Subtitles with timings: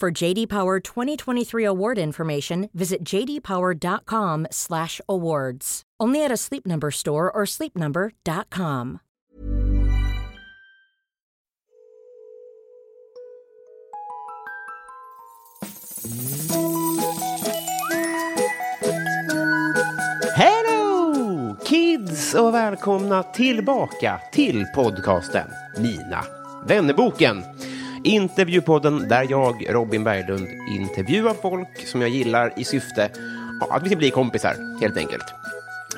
[0.00, 5.82] For JD Power 2023 award information, visit jdpower.com/awards.
[6.00, 8.98] Only at a Sleep Number store or sleepnumber.com.
[20.36, 25.46] Hello kids och välkomna tillbaka till podcasten
[25.78, 26.24] Mina
[26.68, 27.42] vännerboken.
[28.04, 33.10] Intervjupodden där jag, Robin Berglund, intervjuar folk som jag gillar i syfte
[33.70, 35.24] att vi ska bli kompisar, helt enkelt.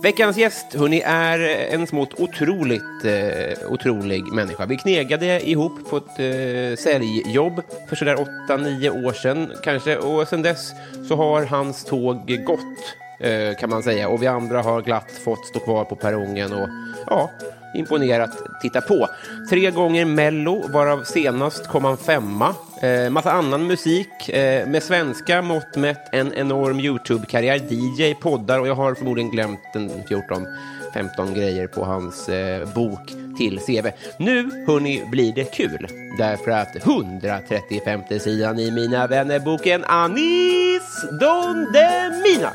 [0.03, 1.39] Veckans gäst hörni, är
[1.73, 4.65] en smått otroligt eh, otrolig människa.
[4.65, 8.15] Vi knegade ihop på ett eh, säljjobb för sådär
[8.49, 9.97] 8-9 år sedan kanske.
[9.97, 10.71] Och sedan dess
[11.07, 14.09] så har hans tåg gått eh, kan man säga.
[14.09, 16.69] Och vi andra har glatt fått stå kvar på perrongen och
[17.07, 17.31] ja,
[17.75, 19.07] imponerat titta på.
[19.49, 22.55] Tre gånger Mello, varav senast kom han femma.
[22.81, 24.29] Eh, massa annan musik.
[24.29, 27.55] Eh, med svenska mått mätt en enorm YouTube-karriär.
[27.69, 33.59] DJ, poddar och jag har förmodligen glömt en 14-15 grejer på hans eh, bok till
[33.59, 33.87] CV.
[34.17, 35.87] Nu, hörni, blir det kul.
[36.17, 42.53] Därför att 135 sidan i Mina vänner-boken Anis Don Demina.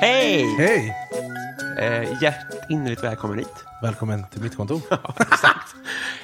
[0.00, 0.56] Hej!
[0.58, 0.97] Hej!
[1.78, 3.64] Eh, hjärtinnerligt välkommen hit.
[3.82, 4.80] Välkommen till mitt kontor.
[4.90, 5.74] Ja, exakt.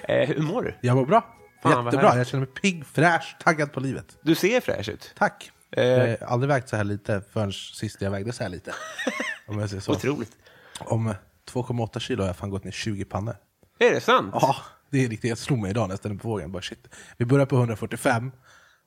[0.08, 0.74] eh, hur mår du?
[0.80, 1.34] Jag mår bra.
[1.62, 2.16] Fan, Jättebra.
[2.16, 4.18] Jag känner mig pigg, fräsch, taggad på livet.
[4.22, 5.12] Du ser fräsch ut.
[5.18, 5.50] Tack.
[5.70, 5.84] Eh.
[5.84, 8.74] Jag har aldrig vägt så här lite förrän sist jag vägde så här lite.
[9.46, 9.92] Om jag säger så.
[9.92, 10.32] Otroligt.
[10.80, 11.14] Om
[11.52, 13.36] 2,8 kilo har jag fan gått ner 20 pannor.
[13.78, 14.30] Är det sant?
[14.40, 14.56] Ja,
[14.90, 15.28] det är riktigt.
[15.28, 16.52] Jag slog mig idag mig på vågen.
[16.52, 16.88] Bara, shit.
[17.16, 18.32] Vi började på 145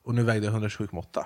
[0.03, 1.25] och nu vägde jag 127,8.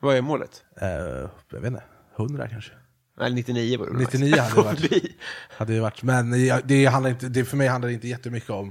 [0.00, 0.64] Vad är målet?
[0.80, 1.82] Eh, jag vet inte,
[2.16, 2.72] 100 kanske.
[3.18, 3.92] Nej, 99 var det.
[3.98, 5.16] 99 hade det varit.
[5.56, 6.02] Hade det varit.
[6.02, 8.68] Men jag, det handlar inte, det, för mig handlar det inte jättemycket om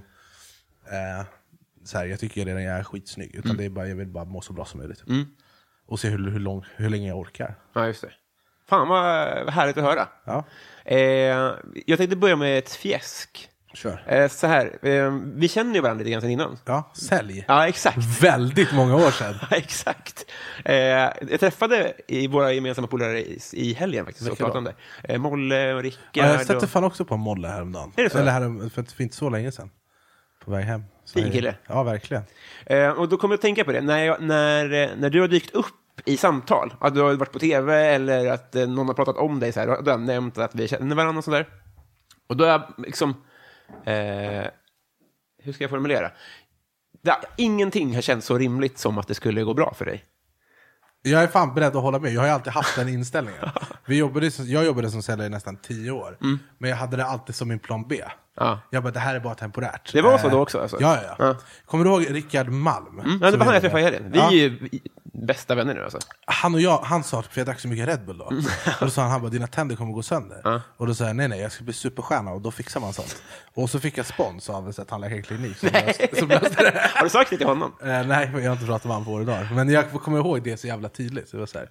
[0.86, 1.26] eh,
[1.84, 3.36] så här, jag tycker redan jag är skitsnygg.
[3.36, 5.04] Utan det är bara, jag vill bara må så bra som möjligt.
[5.86, 7.56] Och se hur, hur, lång, hur länge jag orkar.
[7.74, 8.12] Ja, just det.
[8.70, 10.08] Fan vad härligt att höra.
[10.26, 10.46] Ja,
[10.86, 11.56] Eh,
[11.86, 13.50] jag tänkte börja med ett fjäsk.
[13.74, 14.04] Kör.
[14.08, 16.58] Eh, så här, eh, vi känner ju varandra lite grann sedan innan.
[16.66, 17.46] Ja, sälj.
[17.48, 18.22] Ja, exakt.
[18.22, 19.36] Väldigt många år sedan.
[19.52, 20.26] Ja, exakt.
[20.66, 24.74] Eh, jag träffade i våra gemensamma polare i, i helgen faktiskt och pratade om det.
[25.04, 26.00] Eh, Molle och Rickard.
[26.14, 26.72] Ja, jag stötte och...
[26.72, 27.92] fan också på Molle häromdagen.
[27.96, 28.18] Är det så?
[28.18, 29.70] Eller härom, för, för inte så länge sedan.
[30.46, 30.84] På väg hem.
[31.14, 31.56] Fin kille.
[31.68, 32.24] Ja, verkligen.
[32.66, 35.22] Eh, och då kommer jag att tänka på det, när, jag, när, eh, när du
[35.22, 35.66] har dykt upp
[36.06, 39.40] i samtal, att du har varit på tv eller att eh, någon har pratat om
[39.40, 41.48] dig, så här, då har nämnt att vi känner varandra och sådär.
[42.28, 43.16] Och då är jag liksom,
[43.86, 44.48] eh,
[45.44, 46.12] hur ska jag formulera?
[47.02, 50.04] Det, ingenting har känts så rimligt som att det skulle gå bra för dig.
[51.06, 52.14] Jag är fan beredd att hålla med.
[52.14, 53.42] Jag har ju alltid haft den inställningen.
[53.86, 56.18] Vi jobbade, jag jobbade som säljare i nästan tio år.
[56.58, 57.96] Men jag hade det alltid som min plan B.
[58.02, 58.10] Mm.
[58.36, 58.60] Ja.
[58.70, 59.94] Jag bara, det här är bara temporärt.
[59.94, 60.78] Det var så Eh, då också, alltså?
[60.80, 61.36] Ja, ja, ja.
[61.66, 63.20] Kommer du ihåg Rickard Malm?
[63.22, 64.12] Ja, det var han jag träffade i helgen.
[64.12, 64.28] Vi Ja.
[64.28, 64.70] är ju
[65.14, 66.00] bästa vänner nu alltså?
[66.26, 68.26] Han och jag, han sa, för jag drack så mycket Red Bull då,
[68.80, 70.62] och då sa han, han bara, dina tänder kommer gå sönder.
[70.78, 73.22] Och då sa jag, nej nej, jag ska bli superstjärna och då fixar man sånt.
[73.54, 76.90] Och så fick jag spons av en tandläkarklinik som, löste, som löste det.
[76.96, 77.74] Har du sagt det till honom?
[77.82, 79.50] Eh, nej, jag har inte pratat med honom på år dagar.
[79.54, 81.32] Men jag kommer ihåg det så jävla tydligt.
[81.32, 81.70] Det var så här,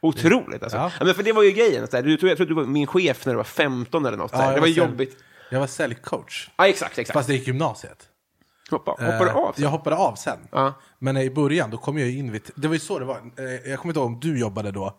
[0.00, 0.78] Otroligt alltså.
[0.78, 0.92] Ja.
[0.98, 1.04] Ja.
[1.04, 2.86] men för det var ju grejen, så här, du, tror- jag tror du var min
[2.86, 4.30] chef när du var 15 eller något.
[4.30, 5.16] så jag det var var jobbigt.
[5.50, 7.14] Jag var säljcoach, Ja, exakt, exakt.
[7.14, 8.07] fast jag gick gymnasiet.
[8.70, 9.52] Hoppa, hoppar du Eh, av?
[9.52, 9.62] sen?
[9.64, 10.38] Jag hoppade av sen.
[10.52, 10.72] Ja.
[10.98, 12.50] Men i början, då kom jag in vid...
[12.54, 13.16] Det var ju så det var.
[13.16, 14.96] Eh, Jag kommer inte ihåg om du jobbade då,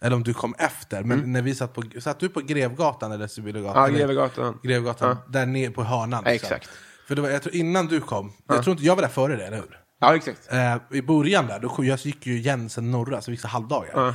[0.00, 1.02] eller om du kom efter.
[1.02, 1.82] Men när vi satt på...
[2.00, 3.84] Satt du på Grevgatan eller Sibyllagatan?
[3.84, 3.92] Mm.
[3.92, 4.58] Ja, Grevegatan.
[4.62, 6.22] Grevgatan, där nere på hörnan.
[6.26, 6.46] Ja, liksom.
[6.54, 6.70] exakt.
[7.08, 9.36] För det var, jag tror innan du kom, jag tror inte jag var där före
[9.36, 9.80] det, eller hur?
[10.00, 10.52] Ja, exakt.
[10.52, 14.14] Eh, I början där, då, jag gick ju Jensen norra, så vi gick så halvdagar.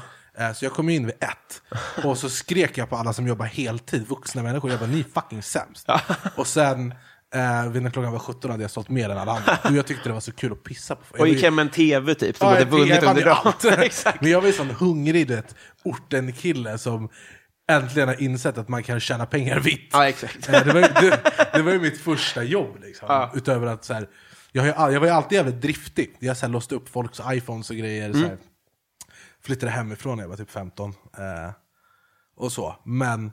[0.56, 1.62] Så jag kom in vid ett,
[2.06, 5.04] och så skrek jag på alla som jobbar heltid, vuxna människor, jag bara ni är
[5.22, 5.88] fucking sämst.
[6.36, 6.94] Och sen,
[7.34, 9.58] eh, vid när klockan var 17 hade jag sålt mer än alla andra.
[9.64, 11.22] Och jag tyckte det var så kul att pissa på folk.
[11.22, 14.14] Och gick hem med en tv typ, som Ja, hade vunnit under dagen.
[14.22, 17.10] Men jag var ju sån hungrig, du vet, orten-kille som
[17.70, 19.90] äntligen har insett att man kan tjäna pengar vitt.
[19.94, 20.50] Ja, exakt.
[20.50, 21.20] Eh, det, var, ju- det,
[21.54, 22.78] det var ju mitt första jobb.
[22.82, 23.06] Liksom.
[23.10, 23.32] Ja.
[23.36, 24.08] Utöver att så här,
[24.52, 26.16] jag, jag var ju alltid jävligt driftig.
[26.20, 28.12] Jag så här, låste upp folks iPhones och grejer.
[28.12, 28.30] Så Mm.
[28.30, 28.38] här.
[29.46, 30.90] Flyttade hemifrån när jag var typ 15.
[31.18, 31.52] Eh,
[32.38, 32.76] och så.
[32.86, 33.32] Men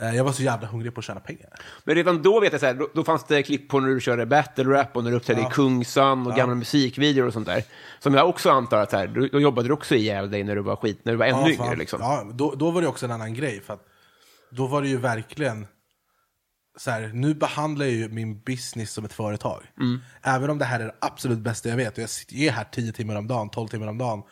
[0.00, 1.48] jag var så jävla hungrig på att tjäna pengar.
[1.84, 4.00] Men redan då vet jag så här, då, då fanns det klipp på när du
[4.00, 7.62] körde battle rap och när du uppträdde i Kungsan och gamla musikvideor och sånt där.
[7.98, 10.56] Som jag också antar att så här, då, då jobbade du också ihjäl dig när
[10.56, 12.00] du var skit, när du var ännu Ja, yngre liksom.
[12.00, 13.60] Ja, då, då var det också en annan grej.
[13.60, 13.86] För att
[14.50, 15.66] då var det ju verkligen...
[16.78, 19.62] Så här, nu behandlar jag ju min business som ett företag.
[19.80, 20.00] Mm.
[20.22, 21.92] Även om det här är det absolut bästa jag vet.
[21.96, 24.22] Och jag sitter- är här 10 timmar om dagen, 12 timmar om dagen.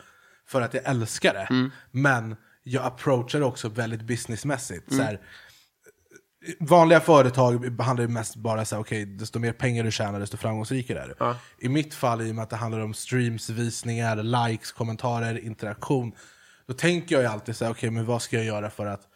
[0.49, 1.47] För att jag älskar det.
[1.51, 1.71] Mm.
[1.91, 4.91] Men jag approachar det också väldigt businessmässigt.
[4.91, 4.99] Mm.
[4.99, 5.21] Så här,
[6.61, 10.37] vanliga företag behandlar ju mest bara så här, okej, desto mer pengar du tjänar, desto
[10.37, 11.15] framgångsrikare är du.
[11.59, 16.13] I mitt fall, i och med att det handlar om streams, visningar, likes, kommentarer, interaktion,
[16.67, 19.09] då tänker jag ju alltid så här, okej, men vad ska jag göra för att,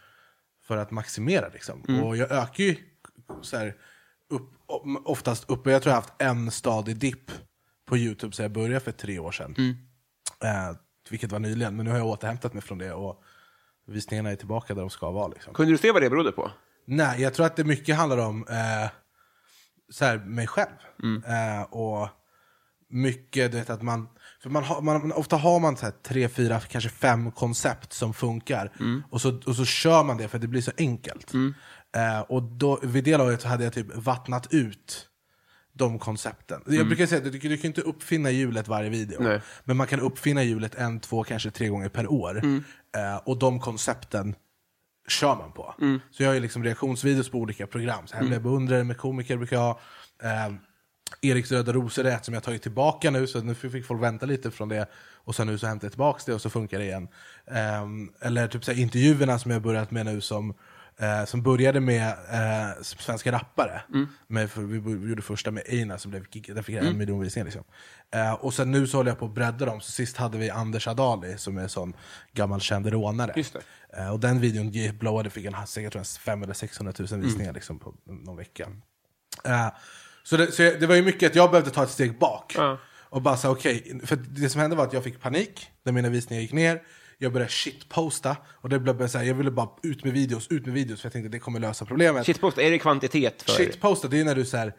[0.67, 1.83] för att maximera liksom?
[2.05, 2.77] Och jag ökar ju
[3.43, 3.75] så här,
[4.31, 4.51] upp,
[5.05, 7.31] oftast uppe, jag tror jag har haft en stadig dipp
[7.87, 9.55] på YouTube så jag började för tre år sedan.
[10.45, 10.77] Eh,
[11.11, 13.23] vilket var nyligen, men nu har jag återhämtat mig från det och
[13.87, 15.29] visningarna är tillbaka där de ska vara.
[15.29, 15.55] Liksom.
[15.55, 16.51] Kunde du se vad det berodde på?
[16.85, 18.91] Nej, jag tror att det mycket handlar om eh,
[19.91, 20.69] så här, mig själv.
[21.27, 22.09] Eh, och
[22.91, 24.09] mycket, du vet att man...
[24.43, 28.15] För man, har, man ofta har man så här, tre, fyra, kanske fem koncept som
[28.15, 28.73] funkar.
[29.11, 31.33] Och, så, och så kör man det för att det blir så enkelt.
[31.97, 35.09] Eh, och då, vid det laget hade jag typ vattnat ut
[35.73, 36.63] de koncepten.
[36.67, 39.23] Jag brukar säga att du, du kan inte uppfinna hjulet varje video.
[39.23, 39.41] Nej.
[39.65, 42.41] Men man kan uppfinna hjulet en, två, kanske tre gånger per år.
[42.97, 44.35] Eh, och de koncepten
[45.09, 45.75] kör man på.
[46.11, 48.07] Så jag har ju liksom reaktionsvideos på olika program.
[48.07, 49.81] Så Hemliga beundrare med komiker brukar jag ha.
[50.23, 50.53] Eh,
[51.23, 54.27] Eriks röda rosor är ett som jag tagit tillbaka nu, så nu fick folk vänta
[54.27, 54.87] lite från det.
[55.25, 57.09] Och sen nu så hämtar jag tillbaka det och så funkar det igen.
[57.47, 57.83] Eh,
[58.29, 60.55] eller typ så här, intervjuerna som jag börjat med nu som
[60.99, 63.83] Eh, som började med eh, svenska rappare.
[64.27, 67.21] Med, för vi vi gjorde första med Einar som blev gig- den fick en miljon
[67.21, 67.45] visningar.
[67.45, 67.65] Liksom.
[68.15, 69.81] Eh, och sen nu så håller jag på att bredda dem.
[69.81, 71.93] Så sist hade vi Anders Adali som är en sån
[72.33, 73.33] gammal känd rånare.
[73.93, 74.03] Det.
[74.03, 77.53] Eh, och den videon blowade, fick en säkert tror jag, 500 eller 600 000 visningar
[77.53, 78.69] liksom, på någon vecka.
[79.45, 79.69] Eh,
[80.23, 82.57] så det, så det var ju mycket att jag behövde ta ett steg bak.
[83.13, 86.09] Och bara säga okej, för det som hände var att jag fick panik när mina
[86.09, 86.83] visningar gick ner.
[87.19, 90.67] Jag började shitposta och det blev så här, jag ville bara ut med videos, ut
[90.67, 92.27] med videos för jag tänkte det kommer lösa problemet.
[92.27, 94.75] Shitpost, är det kvantitet för Shitposta, det är när du så här,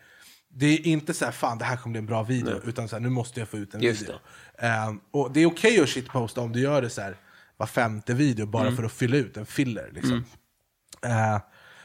[0.50, 2.96] det är inte så här, fan det här kommer bli en bra video, utan så
[2.96, 4.15] här, nu måste jag få ut en Just video.
[4.58, 7.17] Ehm, och det är okej att shitposta om du gör det så här
[7.63, 8.75] var femte video bara Mm.
[8.75, 9.89] för att fylla ut en filler.
[9.93, 10.25] Liksom.
[11.05, 11.41] Eh,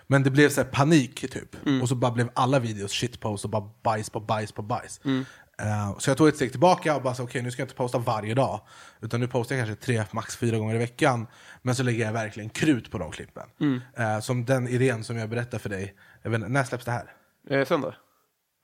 [0.06, 1.66] men det blev så panik typ.
[1.66, 1.82] Mm.
[1.82, 5.00] Och så bara blev alla videos shitpost och bara bajs på bajs på bajs.
[5.04, 5.24] Mm.
[5.62, 7.98] Eh, så jag tog ett steg tillbaka och bara okej nu ska jag inte posta
[7.98, 8.60] varje dag.
[9.00, 11.26] Utan nu postar jag kanske tre, max fyra gånger i veckan.
[11.62, 13.48] Men så lägger jag verkligen krut på de klippen.
[13.60, 13.80] Mm.
[13.96, 15.94] Eh, som den idén som jag berättade för dig.
[16.22, 17.12] Jag vet, när släpps det här?
[17.50, 17.94] Eh, söndag?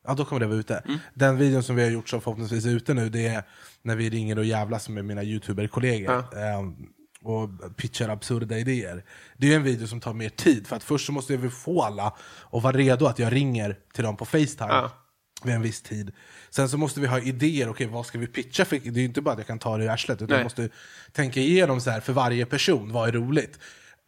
[0.06, 0.76] Ja, då kommer det vara ute.
[0.86, 0.98] Mm.
[1.14, 3.42] Den videon som vi har gjort som förhoppningsvis är ute nu, det är
[3.82, 6.24] när vi ringer och jävlas med mina youtuber-kollegor.
[6.38, 6.76] ehm,
[7.24, 9.04] och pitchar absurda idéer.
[9.36, 11.82] Det är en video som tar mer tid, för att först så måste vi få
[11.82, 12.06] alla
[12.52, 14.68] att vara redo att jag ringer till dem på Facetime.
[14.68, 14.90] Ja.
[15.44, 16.12] Vid en viss tid.
[16.50, 18.78] Sen så måste vi ha idéer, okej vad ska vi pitcha för?
[18.78, 20.38] Det är ju inte bara att jag kan ta det i arslet, utan Nej.
[20.38, 20.68] jag måste
[21.12, 23.58] tänka igenom så här för varje person, vad är roligt?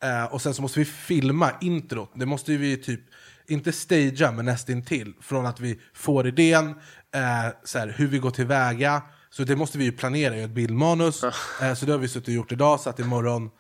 [0.03, 3.01] Eh, och sen så måste vi filma introt, det måste vi ju typ,
[3.49, 5.15] inte stagea men nästintill.
[5.21, 6.69] Från att vi får idén,
[7.15, 9.03] eh, så här, hur vi går tillväga,
[9.37, 11.25] så det måste vi ju planera i ett bildmanus.
[11.63, 13.51] Eh, så det har vi suttit och gjort idag, så att imorgon,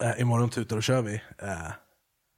[0.00, 1.14] eh, imorgon tutar och kör vi.
[1.38, 1.72] Eh,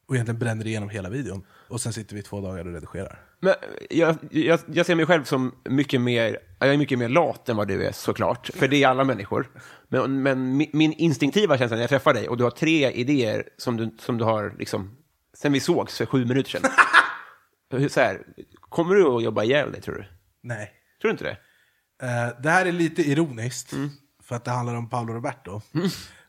[0.09, 1.47] och egentligen bränner igenom hela videon.
[1.69, 3.25] Och sen sitter vi två dagar och redigerar.
[3.41, 3.55] Men
[3.91, 7.57] jag, jag, jag ser mig själv som mycket mer, jag är mycket mer lat än
[7.57, 9.51] vad du är såklart, för det är alla människor.
[9.89, 13.49] Men, men mi- min instinktiva känsla när jag träffar dig och du har tre idéer
[13.57, 14.97] som du, som du har liksom,
[15.35, 16.71] sen vi sågs för sju minuter sedan.
[17.91, 18.23] Så här,
[18.61, 20.05] kommer du att jobba ihjäl dig tror du?
[20.43, 20.73] Nej.
[21.01, 21.37] Tror du inte det?
[22.03, 23.73] Eh, det här är lite ironiskt,
[24.23, 25.61] för att det handlar om Paolo Roberto.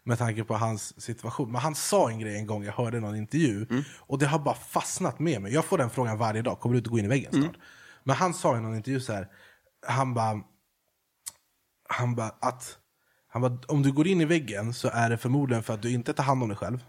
[0.04, 1.52] Med tanke på hans situation.
[1.52, 3.68] Men han sa en grej en gång, jag hörde någon intervju.
[4.00, 5.54] Och det har bara fastnat med mig.
[5.54, 7.58] Jag får den frågan varje dag, kommer du inte gå in i väggen snart?
[8.04, 9.28] Men han sa i någon intervju så här,
[9.88, 10.42] han bara,
[11.90, 12.78] han bara att
[13.28, 15.92] han bara, om du går in i väggen så är det förmodligen för att du
[15.92, 16.84] inte tar hand om dig själv.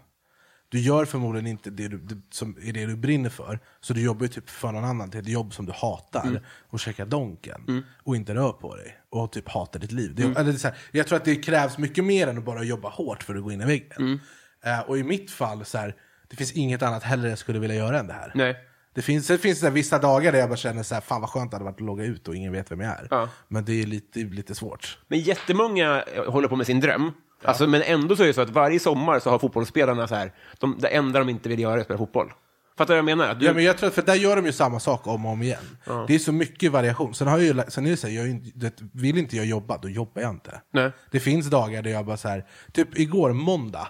[0.71, 3.59] Du gör förmodligen inte det, du, det som är det du brinner för.
[3.81, 6.41] Så du jobbar ju typ för någon annan till ett jobb som du hatar.
[6.69, 7.83] Och käkar donken.
[8.03, 8.97] Och inte rör på dig.
[9.09, 10.15] Och typ hatar ditt liv.
[10.15, 12.45] Det, eller det är så här, jag tror att det krävs mycket mer än att
[12.45, 14.19] bara jobba hårt för att gå in i väggen.
[14.65, 15.95] Eh, och i mitt fall, så här,
[16.29, 18.31] det finns inget annat heller jag skulle vilja göra än det här.
[18.35, 18.55] Nej.
[18.93, 21.21] Det finns, det finns så här, vissa dagar där jag bara känner så här, fan
[21.21, 23.07] vad skönt det hade varit att logga ut och ingen vet vem jag är.
[23.09, 23.29] Ja.
[23.47, 24.99] Men det är lite, lite svårt.
[25.07, 27.11] Men jättemånga håller på med sin dröm.
[27.43, 30.33] Alltså, men ändå så är det så att varje sommar så har fotbollsspelarna så här,
[30.59, 32.33] de, det enda de inte vill göra är att spela fotboll.
[32.77, 33.35] Fattar du vad jag menar?
[33.35, 35.41] Du, Ja, men jag tror, för där gör de ju samma sak om och om
[35.41, 35.77] igen.
[36.07, 37.13] Det är så mycket variation.
[37.13, 39.77] Sen, har jag ju, sen är det så här, jag inte, vill inte jag jobba,
[39.77, 40.61] då jobbar jag inte.
[40.73, 40.91] Nej.
[41.11, 43.87] Det finns dagar där jag bara så här, typ igår måndag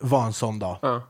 [0.00, 0.78] var en sån dag.
[0.82, 1.02] Ja.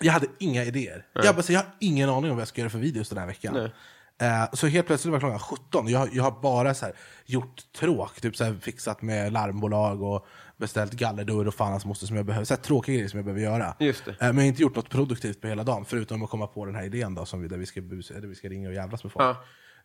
[0.00, 1.06] Jag hade inga idéer.
[1.12, 3.18] Jag, bara, så, jag har ingen aning om vad jag ska göra för videos den
[3.18, 3.54] här veckan.
[3.54, 3.72] Nej.
[4.18, 6.94] Eh, så helt plötsligt var klockan 17 jag, jag har bara så här,
[7.26, 12.06] gjort tråk, typ så här, fixat med larmbolag och beställt gallerdörr och fan hans moster
[12.06, 12.44] som jag behöver.
[12.44, 13.76] Så här, tråkiga grejer som jag behöver göra.
[13.80, 14.10] Just det.
[14.10, 16.66] Eh, men jag har inte gjort något produktivt på hela dagen, förutom att komma på
[16.66, 18.74] den här idén då, som vi, där, vi ska bus, där vi ska ringa och
[18.74, 19.24] jävlas med folk.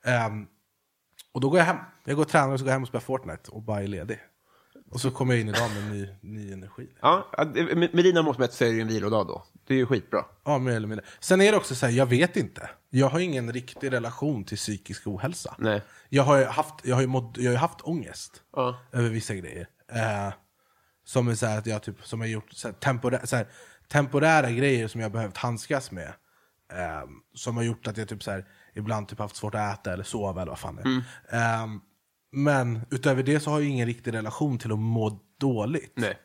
[0.04, 0.12] Ja.
[0.12, 0.46] Ehm,
[1.32, 1.78] och då går jag hem.
[2.06, 3.88] Jag går och tränar och så går jag hem och spelar Fortnite och bara är
[3.88, 4.20] ledig.
[4.92, 6.88] Och så kommer jag in idag med ny, ny energi.
[7.02, 9.44] Ja, med, med dina mått mätt så är det ju en vilodag då.
[9.68, 10.26] Det är ju skitbra.
[10.46, 11.06] Ja, mer eller mindre.
[11.20, 12.70] Sen är det också så här, jag vet inte.
[12.90, 15.56] Jag har ingen riktig relation till psykisk ohälsa.
[15.58, 15.82] Nej.
[16.10, 18.80] Jag har ju haft, jag har ju mått, jag har haft ångest Ja.
[18.92, 19.68] över vissa grejer.
[19.92, 20.34] Eh,
[21.10, 23.48] som är så att jag typ, som har gjort så här, temporä, så här,
[23.88, 26.14] temporära grejer som jag behövt handskas med.
[26.74, 29.94] Eh, som har gjort att jag typ så här, ibland typ haft svårt att äta
[29.94, 30.82] eller sova eller vad fan det
[31.30, 31.62] är.
[31.62, 31.68] Eh,
[32.32, 35.94] men utöver det så har jag ingen riktig relation till att må dåligt.
[35.96, 36.18] Nej.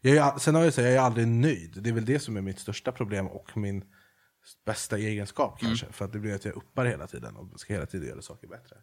[0.00, 1.78] Jag är, sen har jag sagt, jag är aldrig nöjd.
[1.82, 3.84] Det är väl det som är mitt största problem och min
[4.66, 5.86] bästa egenskap kanske.
[5.92, 8.48] För att det blir att jag uppar hela tiden och ska hela tiden göra saker
[8.48, 8.76] bättre.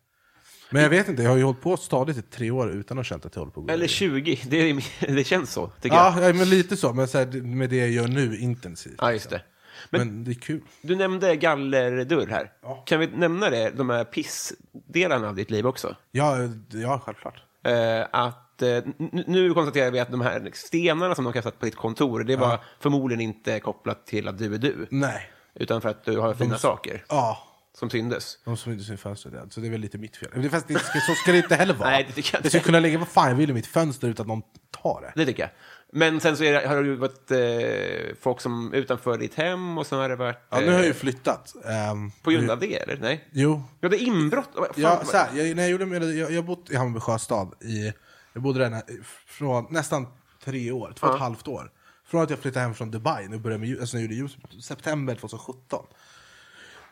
[0.71, 2.99] Men jag vet inte, jag har ju hållit på stadigt i tre år utan att
[2.99, 3.87] ha känt att jag håller på att gå Eller ner.
[3.87, 4.83] 20, det, är,
[5.15, 6.17] det känns så, tycker jag.
[6.17, 6.93] Ja, ja, men lite så.
[6.93, 8.95] Men så här, med det jag gör nu intensivt.
[8.97, 9.41] Ja, just det.
[9.89, 10.61] Men, Men- det är kul.
[10.81, 12.51] Du nämnde gallerdörr här.
[12.61, 12.83] Ja.
[12.85, 15.95] Kan vi nämna det, de här pissdelarna av ditt liv också?
[16.11, 16.35] Ja,
[16.71, 17.43] ja självklart.
[17.63, 18.83] Eh, att, eh,
[19.27, 22.59] nu konstaterar vi att de här stenarna som de kastat på ditt kontor, det var
[22.79, 25.31] förmodligen inte kopplat till att du är du, Nej.
[25.55, 27.37] utan för att du har fina saker Ja,
[27.79, 28.37] som syndes.
[28.45, 29.51] de som inte ser fönstret än.
[29.51, 30.29] Så det är väl lite mitt fel.
[30.33, 31.89] Men det, fast det så ska det inte heller vara.
[31.89, 32.59] Nej, det tycker jag inte.
[32.59, 34.41] kunna lägga vad fan jag vill i mitt fönster utan att någon
[34.83, 35.13] tar det.
[35.15, 35.49] Det tycker jag.
[35.91, 39.77] Men sen så är det, har det ju varit eh, folk som utanför ditt hem
[39.77, 40.37] och sen har det varit...
[40.49, 41.53] Ja, nu har jag ju eh, flyttat.
[41.65, 42.97] Ehm, På grund av det, eller?
[42.97, 43.27] Nej?
[43.31, 44.49] Jo, Ja, det är inbrott.
[44.55, 47.93] Fan, Ja, så här, jag, när jag, gjorde, jag, jag bott i Hammarby sjöstad i,
[48.33, 50.07] jag bodde där när- från nästan
[50.43, 51.71] tre år, två och ett halvt år.
[52.05, 55.85] Från att jag flyttade hem från Dubai, nu började med, alltså jag gjorde september 2017.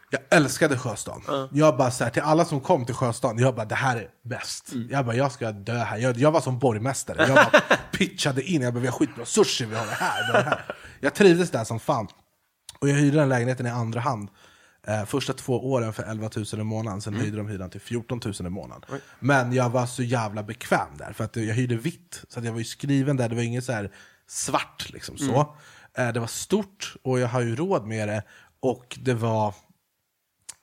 [0.10, 1.50] Jag älskade sjöstaden.
[1.52, 4.10] Jag bara så här, till alla som kom till sjöstaden, jag bara det här är
[4.24, 4.72] bäst.
[4.90, 5.98] Jag bara jag ska dö här.
[5.98, 7.28] Jag, jag var som borgmästare.
[7.28, 7.62] Jag bara
[7.92, 10.76] pitchade in, jag bara vi har skitbra sushi, vi har det här, det här.
[11.00, 12.08] Jag trivdes där som fan.
[12.80, 14.30] Och jag hyrde den lägenheten i andra hand.
[14.88, 18.22] Eh, första två åren för 11 000 i månaden, sen höjde de hyran till 14
[18.26, 19.00] 000 i månaden.
[19.20, 22.24] Men jag var så jävla bekväm där, för att jag hyrde vitt.
[22.30, 23.92] Så att jag var ju skriven där, det var inget så här
[24.28, 25.56] svart liksom så.
[25.98, 28.24] Eh, det var stort, och jag har ju råd med det.
[28.60, 29.54] Och det var...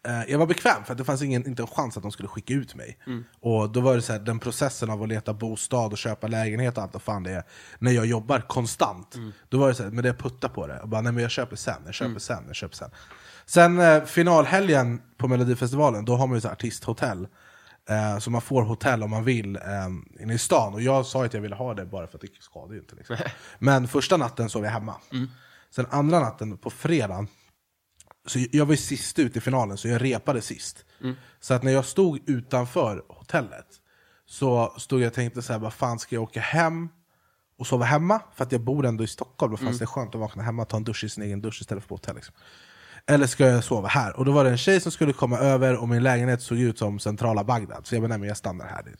[0.07, 2.29] Eh, jag var bekväm, för att det fanns ingen, inte en chans att de skulle
[2.29, 2.99] skicka ut mig.
[3.41, 6.77] Och då var det så här, den processen av att leta bostad och köpa lägenhet
[6.77, 7.43] och allt vad fan det är,
[7.79, 9.17] när jag jobbar konstant,
[9.49, 10.81] då var det så här, men det jag puttar på det.
[10.81, 12.91] Och bara, nej men jag köper sen, jag köper sen, jag köper sen.
[13.47, 17.29] Sen eh, finalhelgen på Melodifestivalen, då har man ju så artisthotell.
[17.89, 20.75] Eh, så man får hotell om man vill eh, inne i stan.
[20.75, 22.97] Och jag sa att jag ville ha det bara för att det skadar ju inte.
[22.97, 23.17] Liksom.
[23.59, 24.95] Men första natten sov jag hemma.
[25.71, 27.29] Sen andra natten, på fredagen,
[28.27, 30.85] så jag var ju sist ut i finalen, så jag repade sist.
[31.41, 33.67] Så att när jag stod utanför hotellet
[34.27, 36.89] så stod jag och tänkte så här, vad fan ska jag åka hem
[37.59, 38.23] och sova hemma?
[38.35, 40.69] För att jag bor ändå i Stockholm, då fanns det skönt att vakna hemma och
[40.69, 42.15] ta en dusch i sin egen dusch istället för på hotell.
[42.15, 42.35] Liksom.
[43.07, 44.17] Eller ska jag sova här?
[44.17, 46.79] Och då var det en tjej som skulle komma över och min lägenhet såg ut
[46.79, 47.87] som centrala Bagdad.
[47.87, 48.95] Så jag bara, nej men jag stannar här.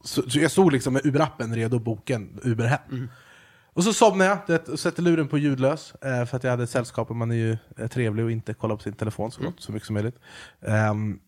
[0.00, 3.08] Så, så, så jag stod liksom med Uber-appen redo att boka en Uber hem.
[3.72, 6.62] Och så somnar jag det, och sätter luren på ljudlös, eh, för att jag hade
[6.62, 9.42] ett sällskap och man är ju eh, trevlig och inte kollar på sin telefon så,
[9.42, 10.16] gott, så mycket som möjligt.
[10.66, 11.18] Ehm,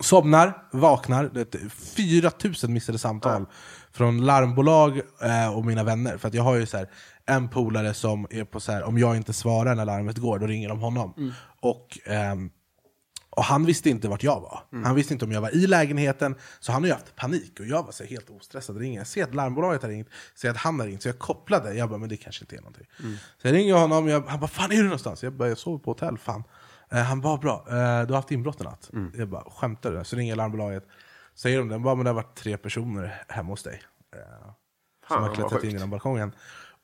[0.00, 3.46] somnar, vaknar, det är 4000 missade samtal
[3.92, 6.16] från larmbolag eh, och mina vänner.
[6.16, 6.88] För att jag har ju så här,
[7.26, 10.46] en polare som är på så här, om jag inte svarar när larmet går, då
[10.46, 11.32] ringer de honom.
[11.60, 12.50] Och ehm,
[13.30, 14.60] och han visste inte vart jag var.
[14.84, 17.60] Han visste inte om jag var i lägenheten, så han har ju haft panik.
[17.60, 18.76] Och jag var så helt ostressad.
[18.76, 18.98] Ringer.
[19.00, 21.74] Jag ser att larmbolaget har ringt, ser att han har ringt, så jag kopplade.
[21.74, 22.86] Jag bara, men det kanske inte är någonting.
[23.38, 25.22] Så jag ringer honom, jag, han bara, fan är du någonstans?
[25.22, 26.44] Jag bara, jag sover på hotell, fan.
[26.90, 27.72] Eh, han bara, bra, eh,
[28.06, 28.90] du har haft inbrott i natt.
[29.14, 30.04] Jag bara, skämtar du?
[30.04, 30.86] Så ringer jag larmbolaget,
[31.34, 33.82] säger de det, bara, men det har varit tre personer hemma hos dig.
[34.16, 34.50] Eh,
[35.08, 36.32] som har klättrat in genom balkongen.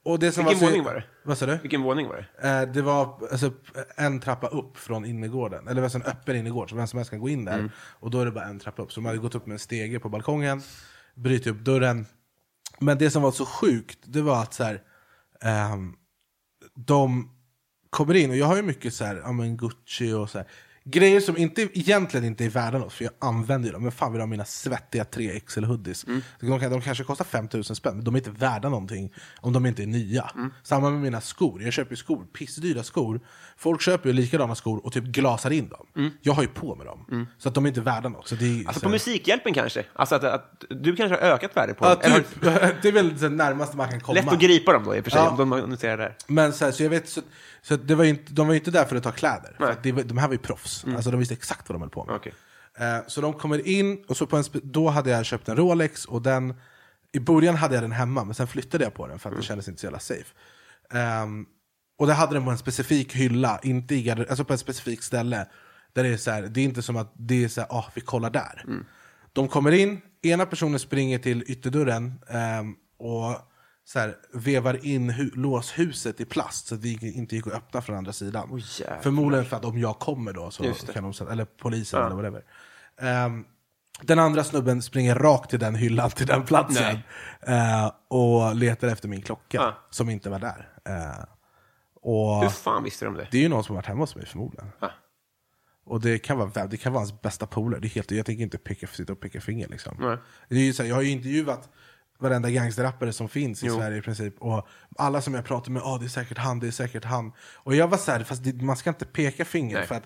[0.06, 1.04] Och det som Vilken var så- våning var det?
[1.22, 1.58] Vad sa du?
[1.62, 2.48] Vilken våning var det?
[2.48, 3.52] Eh, det var alltså,
[3.96, 5.68] en trappa upp från innergården.
[5.68, 7.58] Eller alltså en öppen innergård, så vem som helst kan gå in där.
[7.58, 7.70] Mm.
[7.78, 8.92] Och då är det bara en trappa upp.
[8.92, 10.62] Så de hade gått upp med en stege på balkongen,
[11.14, 12.06] brutit upp dörren.
[12.78, 14.82] Men det som var så sjukt, det var att så här,
[15.42, 15.94] ehm,
[16.75, 17.30] de
[17.90, 20.46] kommer in, och jag har ju mycket så här, ja, men Gucci och så här,
[20.90, 23.83] grejer som inte, egentligen inte är värda något, för jag använder dem.
[23.83, 26.05] Men fan vill ha mina svettiga 3 XL hoodies?
[26.40, 29.83] De, de kanske kostar 5000 spänn, men de är inte värda någonting om de inte
[29.83, 30.31] är nya.
[30.62, 33.21] Samma med mina skor, jag köper ju skor, pissdyra skor.
[33.57, 36.11] Folk köper ju likadana skor och typ glasar in dem.
[36.23, 38.28] Jag har ju på med dem, så att de är inte värda något.
[38.28, 39.85] Så det är, Alltså så på Musikhjälpen kanske?
[39.93, 42.00] Alltså att, att du kanske har ökat värde på Ja, dem?
[42.02, 42.40] Eller typ,
[42.83, 44.14] det är väl det närmaste man kan komma.
[44.14, 45.31] Lätt att gripa dem då i och för sig, Ja.
[45.31, 46.16] om de noterar det här.
[46.26, 47.21] Men så, här, så jag vet, så,
[47.68, 49.54] så det var inte, de var ju inte där för att ta kläder.
[49.58, 50.85] För att det, var- de här var ju proffs.
[50.96, 52.14] Alltså, de visste exakt vad de höll på med.
[52.16, 52.32] Okej.
[52.78, 56.04] Eh, så de kommer in, och så på en, då hade jag köpt en Rolex,
[56.04, 56.54] och den,
[57.12, 59.42] i början hade jag den hemma, men sen flyttade jag på den för att det
[59.42, 60.35] kändes inte så jävla safe.
[60.90, 61.46] Ehm,
[61.99, 65.02] och det hade den på en specifik hylla, inte i garder- alltså på ett specifikt
[65.04, 65.46] ställe.
[65.92, 67.85] Där det är så här, det är inte som att det är så här, ah,
[67.94, 68.64] vi kollar där.
[69.32, 73.37] De kommer in, ena personen springer till ytterdörren ehm, och
[73.88, 77.83] så här, vevar in hu- låshuset i plast så att det inte gick att öppna
[77.83, 78.62] från andra sidan.
[78.81, 79.00] jävlar.
[79.02, 80.62] Förmodligen för att om jag kommer då så
[80.93, 82.45] kan de eller polisen eller whatever.
[83.00, 83.45] Ehm,
[84.02, 86.99] den andra snubben springer rakt till den hyllan, till den platsen.
[87.40, 89.75] eh, och letar efter min klocka, Ja.
[89.90, 90.69] som inte var där.
[90.85, 91.25] Eh,
[92.02, 93.28] och Hur fan visste de det?
[93.31, 94.69] det är ju någon som har varit hemma hos mig förmodligen.
[94.81, 94.90] Ja.
[95.85, 97.91] Och det kan vara, det kan vara hans bästa polare.
[97.95, 99.69] Jag tänker inte peka, sitta och peka finger.
[99.69, 99.97] Liksom.
[100.00, 100.17] Nej.
[100.49, 101.69] Det är ju så här, jag har ju intervjuat
[102.19, 103.76] varenda gangsterrappare som finns i Jo.
[103.76, 104.35] Sverige i princip.
[104.43, 107.33] Och alla som jag pratar med, ah, det är säkert han, det är säkert han.
[107.55, 109.76] Och jag var så här, fast det, man ska inte peka finger.
[109.79, 109.87] Nej.
[109.87, 110.05] För att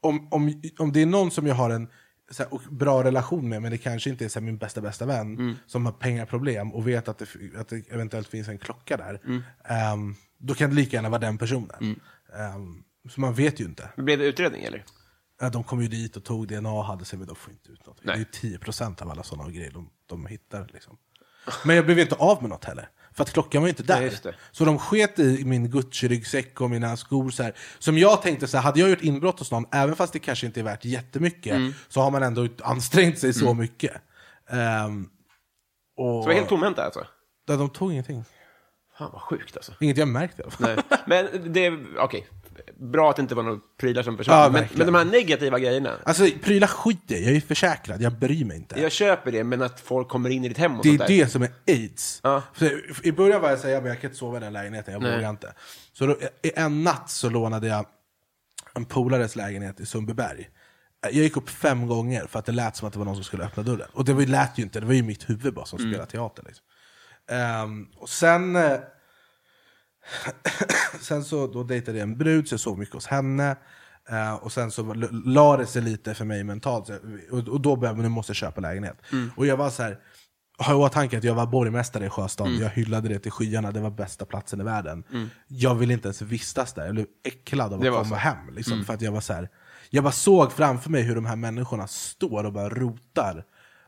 [0.00, 1.88] om, om, om det är någon som jag har en
[2.30, 5.06] så här, bra relation med, men det kanske inte är så här, min bästa bästa
[5.06, 5.54] vän, Mm.
[5.66, 9.20] som har pengaproblem och vet att det, att det eventuellt finns en klocka där.
[9.24, 9.42] Mm.
[9.64, 12.00] ehm, då kan det lika gärna vara den personen.
[12.38, 13.90] Ehm, så man vet ju inte.
[13.96, 14.84] Blev det utredning eller?
[15.40, 17.70] Ja, de kom ju dit och tog DNA och hade sig, men de får inte
[17.70, 18.00] ut något.
[18.02, 20.68] Det är ju 10% av alla sådana grejer de, de hittar.
[20.72, 20.96] Liksom.
[21.64, 22.88] Men jag blev inte av med något heller.
[23.12, 24.00] För att klockan var ju inte där.
[24.22, 24.34] Det.
[24.50, 27.30] Så de sket i min Gucci-ryggsäck och mina skor.
[27.30, 27.54] Så här.
[27.78, 30.46] Som jag tänkte, så här, hade jag gjort inbrott hos någon, även fast det kanske
[30.46, 31.72] inte är värt jättemycket, Mm.
[31.88, 33.92] så har man ändå ansträngt sig så mycket.
[34.50, 35.08] Ehm,
[35.96, 37.06] och, Så var helt tomhänta alltså?
[37.46, 38.24] Ja, de tog ingenting.
[38.98, 39.72] Fan vad sjukt alltså.
[39.80, 40.74] Inget jag märkt i alla fall.
[40.90, 40.98] Nej.
[41.06, 42.26] Men det, okej.
[42.76, 44.34] Bra att det inte var några prylar som person.
[44.34, 45.96] Ja, men, men de här negativa grejerna.
[46.04, 48.80] Alltså prylar skiter jag jag är försäkrad, jag bryr mig inte.
[48.80, 51.08] Jag köper det, men att folk kommer in i ditt hem och Det är sånt
[51.08, 51.16] där.
[51.24, 52.20] det som är aids.
[52.22, 52.42] Ja.
[52.54, 55.30] För I början var jag såhär, jag kan inte sova i den lägenheten, jag vågar
[55.30, 55.52] inte.
[55.92, 57.86] Så då, en natt så lånade jag
[58.74, 60.48] en polares lägenhet i Sundbyberg.
[61.02, 63.24] Jag gick upp fem gånger för att det lät som att det var någon som
[63.24, 63.88] skulle öppna dörren.
[63.92, 65.92] Och det var, lät ju inte, det var ju mitt huvud bara som Mm.
[65.92, 66.42] spelade teater.
[66.46, 66.64] Liksom.
[67.30, 68.72] Ehm, och sen, eh,
[71.00, 73.56] sen så då dejtade jag en brud, så jag sov mycket hos henne.
[74.08, 74.94] Eh, och sen så
[75.24, 76.86] la det sig lite för mig mentalt.
[76.86, 76.94] Så,
[77.30, 78.96] och, och då började jag, nu måste jag köpa lägenhet.
[79.36, 79.98] Och jag var så här,
[80.58, 83.80] har i åtanke att jag var borgmästare i Sjöstaden, jag hyllade det till skyarna, det
[83.80, 85.04] var bästa platsen i världen.
[85.46, 88.14] Jag ville inte ens vistas där, jag blev äcklad av att komma så.
[88.14, 88.54] hem.
[88.54, 89.48] Liksom, För att jag var så här,
[89.90, 93.44] jag bara såg framför mig hur de här människorna står och bara rotar.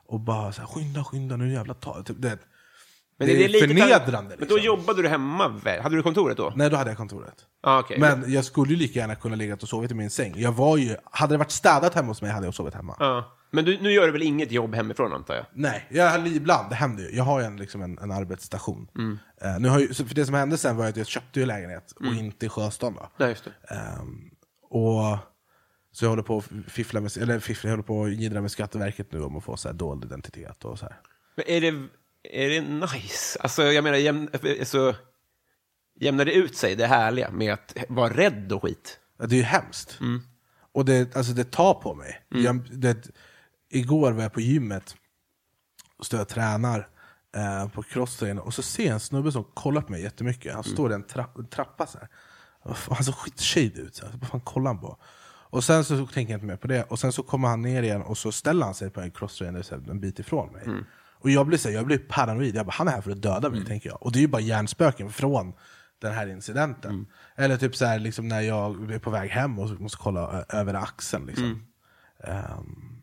[0.07, 2.03] Och bara så här, skynda, skynda, nu jävla ta.
[2.03, 2.39] Typ, det,
[3.27, 4.37] Men det är lite- förnedrande.
[4.39, 4.67] Men då liksom.
[4.67, 5.83] jobbade du hemma väl?
[5.83, 6.53] Hade du kontoret då?
[6.57, 7.35] Nej, då hade jag kontoret.
[7.63, 7.99] Ah, okej.
[7.99, 10.35] Men jag skulle ju lika gärna kunna ligga och sovit i min säng.
[10.37, 12.97] Jag var ju, hade det varit städat hemma hos mig hade jag sovit hemma.
[12.99, 13.39] Ja.
[13.51, 15.47] Men du, nu gör du väl inget jobb hemifrån antar jag?
[15.55, 17.17] Nej, jag, ibland, det händer ju.
[17.17, 18.89] Jag har ju en, liksom en, en arbetsstation.
[19.43, 21.93] Eh, nu har ju, för det som hände sen var att jag köpte ju lägenhet,
[21.93, 22.95] och inte i Sjöstaden.
[22.95, 23.09] Då.
[23.17, 23.75] Nej, just det.
[23.75, 24.31] Ehm,
[24.71, 25.19] och
[25.93, 28.05] så jag håller på att fiffla med, eller fiffla, jag håller på
[28.37, 30.97] att med Skatteverket nu om att få så här dold identitet och så här.
[31.37, 31.89] Men är det,
[32.25, 33.39] är det nice?
[33.41, 34.29] Alltså, jag menar, jäm,
[34.63, 34.95] så,
[36.01, 38.99] jämnar det ut sig, det härliga, med att vara rädd och skit?
[39.19, 39.99] Ja, Det är ju hemskt.
[40.75, 42.23] Och det, alltså det tar på mig.
[42.45, 43.11] Jag, det,
[43.71, 44.97] igår var jag på gymmet
[45.99, 46.89] och står och tränar.
[47.37, 50.55] eh, på crosstrain och så ser jag en snubbe som kollar på mig jättemycket.
[50.55, 52.09] Han står i en, trapp, en trappa så här.
[52.91, 53.95] Han såg skitshade ut.
[53.95, 54.13] Så här.
[54.21, 54.99] Vad fan kollar han på?
[55.51, 56.83] Och sen så tänker jag inte mer på det.
[56.83, 59.91] Och sen så kommer han ner igen och så ställer han sig på en crosstrainer
[59.91, 60.63] en bit ifrån mig.
[61.23, 62.57] Och jag blir, så här, jag blir paranoid.
[62.57, 64.03] Jag bara, han är här för att döda mig, tänker jag.
[64.03, 65.53] Och det är ju bara hjärnspöken från
[66.01, 67.07] den här incidenten.
[67.37, 70.75] Eller typ så här, liksom när jag är på väg hem och måste kolla över
[70.75, 71.27] axeln.
[71.27, 71.67] Liksom.
[72.25, 73.03] Ehm,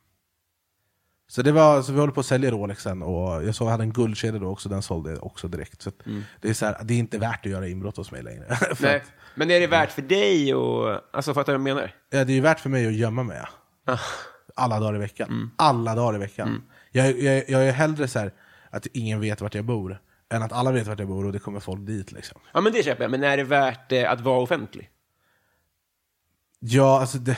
[1.27, 3.83] så, det var, så vi håller på att sälja Rolexen och jag såg jag hade
[3.83, 5.81] en guldkedja då också, den sålde jag också direkt.
[5.81, 5.99] Så att
[6.41, 8.57] det, är så här, det är inte värt att göra inbrott hos mig längre.
[8.79, 8.95] Nej.
[8.95, 9.03] att,
[9.35, 11.01] Men är det värt för dig och...
[11.13, 11.95] Alltså, fattar du vad jag menar?
[12.09, 13.41] ja, det är ju värt för mig att gömma mig.
[14.55, 15.51] Alla dagar i veckan.
[15.55, 16.63] Alla dagar i veckan.
[16.91, 18.33] Jag, jag, jag är hellre så här
[18.69, 21.39] att ingen vet vart jag bor, än att alla vet vart jag bor och det
[21.39, 22.11] kommer folk dit.
[22.11, 22.41] Liksom.
[22.53, 23.11] Ja, men det köper jag.
[23.11, 24.89] Men är det värt eh, att vara offentlig?
[26.59, 27.37] Ja, alltså det,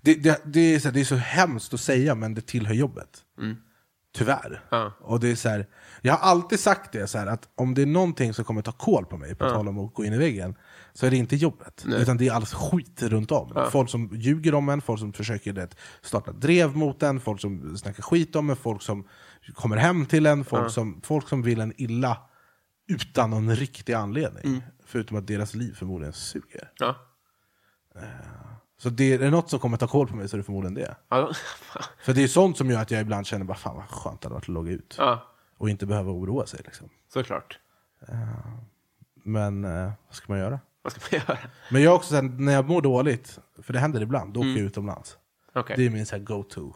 [0.00, 2.74] det, det, det, är så här, det är så hemskt att säga, men det tillhör
[2.74, 3.24] jobbet.
[4.14, 4.60] Tyvärr.
[4.70, 4.92] Ja.
[5.00, 5.66] Och det är så här,
[6.00, 8.72] jag har alltid sagt det, så här, att om det är någonting som kommer ta
[8.72, 10.54] koll på mig, på tal om att gå in i väggen,
[10.94, 11.84] så är det inte jobbet.
[11.86, 13.68] Utan det är alls skit runt om.
[13.70, 17.76] Folk som ljuger om en, folk som försöker det, starta drev mot en, folk som
[17.76, 19.08] snackar skit om en, folk som
[19.54, 22.18] kommer hem till en, folk, som, folk som vill en illa
[22.88, 24.62] utan någon riktig anledning.
[24.86, 26.70] Förutom att deras liv förmodligen suger.
[26.78, 26.96] Ja.
[28.78, 30.74] Så det är det något som kommer ta koll på mig så är det förmodligen
[30.74, 30.96] det.
[31.08, 31.32] Ja.
[32.04, 34.26] För det är sånt som gör att jag ibland känner bara fan vad skönt det
[34.26, 34.94] hade varit att logga ut.
[34.98, 35.26] ja,
[35.58, 36.88] Och inte behöva oroa sig liksom.
[37.12, 37.58] såklart.
[39.24, 40.60] Men eh, vad ska man göra?
[40.82, 41.38] Vad ska man göra?
[41.70, 44.48] Men jag också så här, när jag mår dåligt, för det händer ibland, då åker
[44.50, 45.16] jag utomlands.
[45.54, 45.76] Okej.
[45.76, 46.72] Det är min så här go-to.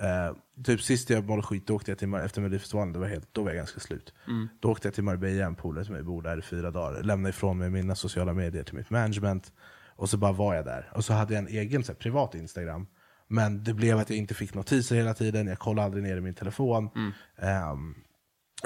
[0.00, 3.06] Eh, typ sist jag mådde skit, då åkte jag till Mar- efter Melodifestivalen, det var
[3.06, 4.14] helt, då var jag ganska slut.
[4.60, 7.02] Då åkte jag till Marbella, en polare som jag bor där i fyra dagar.
[7.02, 9.52] Lämnade ifrån mig mina sociala medier till mitt management.
[9.96, 10.90] Och så bara var jag där.
[10.94, 12.86] Och så hade jag en egen så här, privat Instagram.
[13.28, 16.20] Men det blev att jag inte fick notiser hela tiden, jag kollade aldrig ner i
[16.20, 16.90] min telefon.
[17.38, 17.94] Ehm,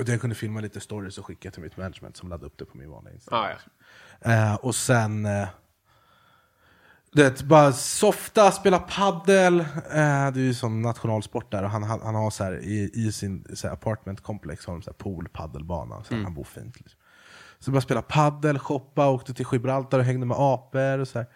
[0.01, 2.65] och jag kunde filma lite stories och skicka till mitt management som laddade upp det
[2.65, 3.43] på min vanliga Instagram.
[3.45, 3.76] Ja, ja.
[4.21, 5.27] Eh, och sen...
[5.27, 5.49] Eh,
[7.13, 9.61] det, bara softa, spela paddel.
[9.61, 9.65] Eh,
[10.33, 11.63] det är ju som nationalsport där.
[11.63, 14.75] Och han, han, han har så här, i, i sin så här, apartment complex har
[14.75, 16.05] de så här, pool, paddelbana.
[16.05, 16.77] Så här, Han bor fint.
[16.77, 17.01] Liksom.
[17.59, 20.99] Så bara spela paddel, shoppa, åkte till Gibraltar och hängde med apor.
[20.99, 21.27] Och så här.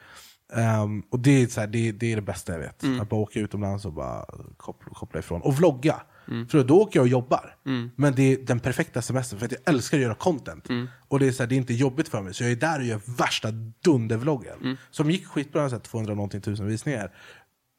[0.53, 2.85] Ehm, och det är, så det, det är det bästa jag vet.
[3.01, 5.43] Att bara åka utomlands och bara koppla, koppla ifrån.
[5.43, 6.03] Och vlogga.
[6.51, 7.57] För då åker jag och jobbar.
[7.97, 10.69] Men det är den perfekta semestern för att jag älskar att göra content.
[11.09, 12.35] Och det är, så här, det är inte jobbigt för mig.
[12.35, 13.51] Så jag är där och gör värsta
[13.85, 14.77] dundervloggen.
[14.91, 17.13] Som gick skitbra, så här, 200 någonting tusen visningar.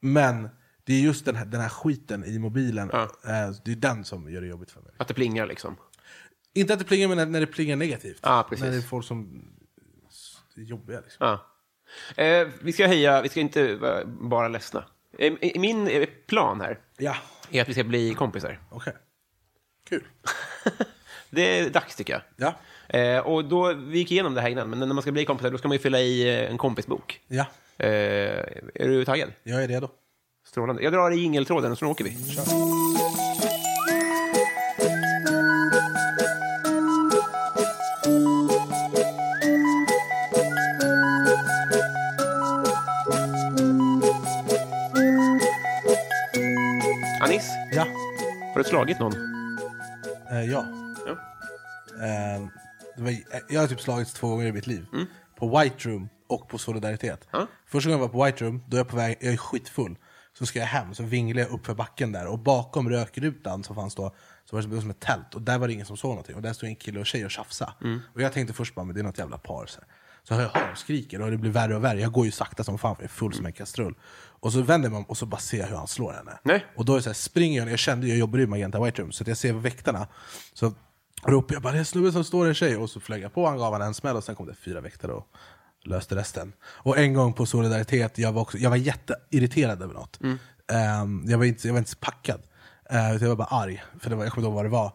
[0.01, 0.49] Men
[0.83, 2.89] det är just den här, den här skiten i mobilen.
[2.91, 3.07] eh,
[3.65, 4.91] det är den som gör det jobbigt för mig.
[4.97, 5.75] Att det plingar liksom.
[6.53, 8.19] Inte att det plingar, men när, när det plingar negativt.
[8.21, 8.47] Ja.
[8.51, 9.45] När det är folk som
[10.57, 10.99] är jobbiga.
[10.99, 11.17] Liksom.
[11.27, 11.45] Ja.
[12.23, 14.85] Eh, vi ska höja, vi ska inte vara bara ledsna.
[15.19, 17.15] Eh, min plan här Ja,
[17.55, 18.59] är att vi ska bli kompisar.
[18.69, 18.93] okej.
[19.89, 20.03] Kul.
[21.29, 22.21] Det är dags tycker jag.
[22.35, 22.53] Ja.
[22.99, 25.51] Eh, och då, vi gick igenom det här innan, men när man ska bli kompisar
[25.51, 27.19] då ska man ju fylla i eh, en kompisbok.
[27.27, 27.45] ja,
[27.77, 27.87] Eh,
[28.75, 29.31] är du taggad?
[29.43, 29.89] jag är redo.
[30.47, 30.83] Strålande.
[30.83, 32.09] Jag drar i jingeltråden och så åker vi.
[32.09, 32.37] Anis,
[48.61, 49.13] har du slagit någon?
[50.31, 50.65] Eh, ja.
[51.07, 51.11] Ja.
[52.05, 52.47] Eh,
[52.95, 53.15] det var,
[53.49, 54.85] jag har typ slagits två gånger i mitt liv.
[55.39, 57.27] På White Room och på Solidaritet.
[57.31, 57.47] Ja.
[57.65, 59.97] Första gången jag var på White Room, då är jag på väg, jag är skitfull.
[60.33, 62.27] Så ska jag hem, så vinglar jag upp för backen där.
[62.27, 65.35] Och bakom rökrutan som fanns då, så var det som ett tält.
[65.35, 66.35] Och där var det ingen som såg någonting.
[66.35, 67.73] Och där stod en kille och tjej och tjafsa.
[68.13, 69.65] Och jag tänkte först bara, men det är något jävla par.
[69.65, 69.87] Så, här.
[70.23, 72.01] Så hör jag hör de skriker och det blir värre och värre.
[72.01, 73.95] Jag går ju sakta som fan jag är full som en kastrull.
[74.41, 76.39] Och så vänder om och så bara ser jag hur han slår henne.
[76.43, 76.65] Nej.
[76.75, 79.01] Och då är det så här, springer jag, jag kände, jag jobbade i Magenta White
[79.01, 80.07] Room, så att jag ser väktarna.
[80.53, 80.73] Så
[81.23, 82.77] ropar jag bara, det är en snubbe som står en tjej.
[82.77, 84.81] Och så flög jag på, han gav han en smäll och sen kom det fyra
[84.81, 85.27] väktare och
[85.83, 86.53] löste resten.
[86.63, 90.19] Och en gång på Solidaritet, jag var, också, jag var jätteirriterad över något.
[90.71, 92.41] Ehm, jag, var inte, jag var inte packad.
[92.93, 94.91] Uh, jag var bara arg, för det var, jag kommer inte ihåg vad det var.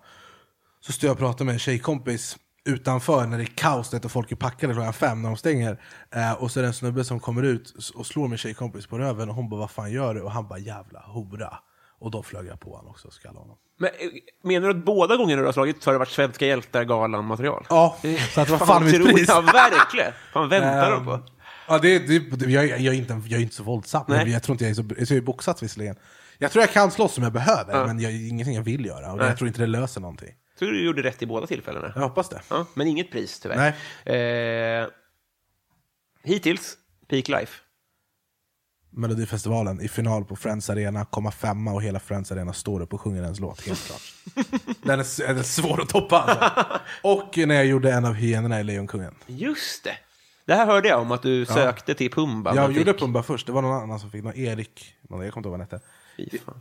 [0.80, 2.36] Så står jag och pratar med en tjejkompis
[2.66, 5.80] utanför när det är kaos och folk är packade klockan fem när de stänger.
[6.14, 8.98] Eh, och så är det en snubbe som kommer ut och slår min tjejkompis på
[8.98, 10.20] röven och hon bara vad fan gör du?
[10.22, 11.58] Och han bara jävla hora.
[11.98, 13.56] Och då flög jag på honom också och skallade honom.
[13.78, 13.94] Men, eh,
[14.48, 17.66] menar du att båda gångerna du har slagit så har det varit Svenska hjältar-galan-material?
[17.68, 17.96] Ja,
[18.34, 19.28] så att vad fan är mitt pris?
[19.28, 20.12] Ja, verkligen.
[20.34, 21.20] Vad väntar de Ehm, på?
[21.68, 24.04] Ja, det, det, jag, jag, är inte, jag är inte så våldsam.
[24.08, 24.30] Nej.
[24.30, 24.84] Jag tror inte jag är så...
[24.98, 25.96] Jag är boxat visserligen.
[26.38, 29.12] Jag tror jag kan slåss om jag behöver, men jag, ingenting jag vill göra.
[29.12, 29.26] Och Nej.
[29.26, 30.34] jag tror inte det löser någonting.
[30.58, 31.92] Tror du gjorde rätt i båda tillfällena.
[31.94, 32.40] Jag hoppas det.
[32.50, 33.74] Ja, men inget pris tyvärr.
[34.04, 34.80] Nej.
[34.82, 34.88] Eh,
[36.22, 36.76] hittills,
[37.08, 37.52] Peak Life.
[38.90, 43.00] Melodifestivalen i final på Friends Arena, komma femma och hela Friends Arena står upp och
[43.00, 44.00] sjunger ens låt, helt klart.
[44.82, 46.80] Den är, den är svår att toppa alltså.
[47.02, 49.14] Och när jag gjorde en av hyenorna i Lejonkungen.
[49.26, 49.96] Just det.
[50.44, 52.54] Det här hörde jag om, att du sökte till Pumba.
[52.54, 55.24] Jag men gjorde fick- Pumba först, det var någon annan som fick, någon Erik, någon,
[55.24, 55.80] jag kommer inte ihåg vad han hette.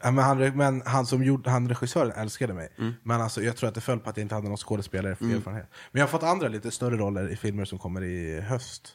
[0.03, 2.69] Ja, men han, men han som gjorde, han regissören älskade mig.
[2.77, 2.93] Mm.
[3.03, 5.69] Men alltså, jag tror att det föll på att jag inte hade någon skådespelare erfarenhet.
[5.91, 8.93] Men jag har fått andra lite större roller i filmer som kommer i höst.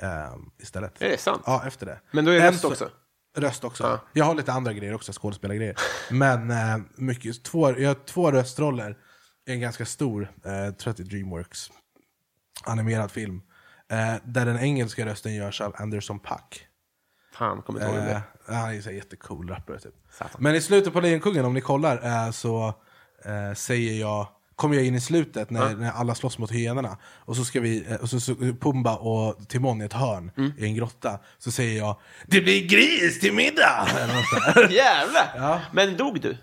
[0.00, 1.02] ehm, istället.
[1.02, 1.42] Är det sant?
[1.46, 2.00] Ja, efter det.
[2.10, 2.90] Men då är det röst så- också?
[3.36, 3.84] Röst också.
[3.84, 4.00] Ja.
[4.12, 5.76] Jag har lite andra grejer också, skådespelargrejer.
[6.10, 8.96] Men eh, mycket, två, jag har två röstroller
[9.48, 11.70] i en ganska stor, eh, att det är Dreamworks,
[12.64, 13.42] animerad film.
[13.90, 16.66] Eh, där den engelska rösten görs av Anderson Paak.
[17.32, 18.54] Fan, kommer inte ihåg Eh, det.
[18.54, 19.94] han är en jättecool rappare typ.
[20.10, 20.36] Satan.
[20.38, 22.74] Men i slutet på Lejonkungen, om ni kollar, eh, så
[23.24, 27.36] eh, säger jag kommer jag in i slutet när, när alla slåss mot hyenorna och
[27.36, 30.52] så ska vi, eh, och så, så Pumba och Timon i ett hörn Mm.
[30.58, 33.88] i en grotta Så säger jag Det blir gris till middag!
[33.98, 34.68] Eller något sånt där.
[34.76, 35.32] Jävlar!
[35.36, 35.60] Ja.
[35.72, 36.36] Men dog du?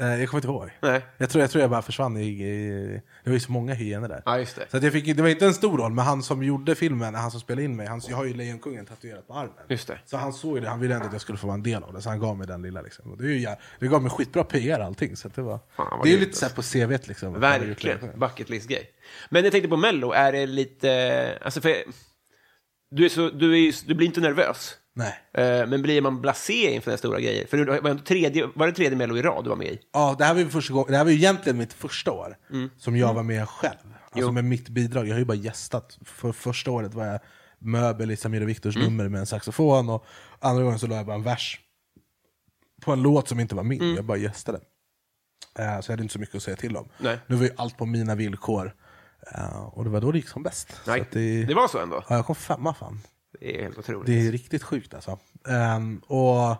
[0.00, 1.06] Eh, jag kommer inte ihåg Nej.
[1.18, 4.08] jag tror, jag tror jag bara försvann i, i Det var ju så många hyenor
[4.08, 4.66] där Ja, just det.
[4.70, 7.14] Så att jag fick, det var inte en stor roll, men han som gjorde filmen,
[7.14, 9.98] han som spelade in mig han, Jag har ju Lejonkungen tatuerat på armen Just det.
[10.04, 11.82] Så han såg ju det, han ville ändå att jag skulle få vara en del
[11.82, 13.10] av det, så han gav mig den lilla liksom.
[13.12, 13.46] och det, är ju,
[13.78, 15.58] det gav mig skitbra PR allting, så det var...
[15.76, 17.40] Fan, det är ju lite såhär på CVt liksom.
[17.40, 17.98] Verkligen.
[18.18, 18.90] Bucket list-grej.
[19.30, 21.38] Men jag tänkte på Mello, är det lite...
[21.42, 21.74] Alltså för,
[22.90, 24.76] du, är så, du, är, du blir inte nervös.
[25.00, 25.14] Nej.
[25.60, 27.46] Eh, Men blir man blasé inför den stora grejer?
[27.46, 29.80] För det var, tredje, var det tredje Mello i rad du var med i?
[29.92, 32.36] Ja, det här var ju första gången, det här var ju egentligen mitt första år
[32.78, 33.74] som jag var med själv.
[33.74, 34.26] Alltså Mm.
[34.28, 34.32] Jo.
[34.32, 35.98] med mitt bidrag, jag har ju bara gästat.
[36.04, 37.20] För första året var jag
[37.58, 38.88] möbel i Samir och Viktors Mm.
[38.88, 40.06] nummer med en saxofon, och
[40.40, 41.60] andra gången så la jag bara en vers
[42.82, 44.58] på en låt som inte var min, jag bara gästade.
[45.58, 46.88] Eh, så jag hade inte så mycket att säga till om.
[46.98, 47.18] Nej.
[47.26, 48.74] Nu var ju allt på mina villkor,
[49.34, 50.80] Eh, och det var då det gick som bäst.
[50.84, 52.04] Det, det var så ändå?
[52.08, 53.00] Ja, jag kom femma fan.
[53.40, 54.06] Det är helt otroligt.
[54.06, 55.18] Det är riktigt sjukt alltså.
[55.48, 56.56] Ehm, och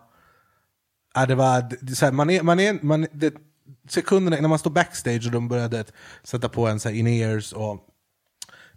[1.14, 3.34] ja, det var, det, det, så här, man är, man är, man, det,
[3.88, 5.84] sekunderna när man står backstage och de började
[6.22, 7.86] sätta på en så här in-ears och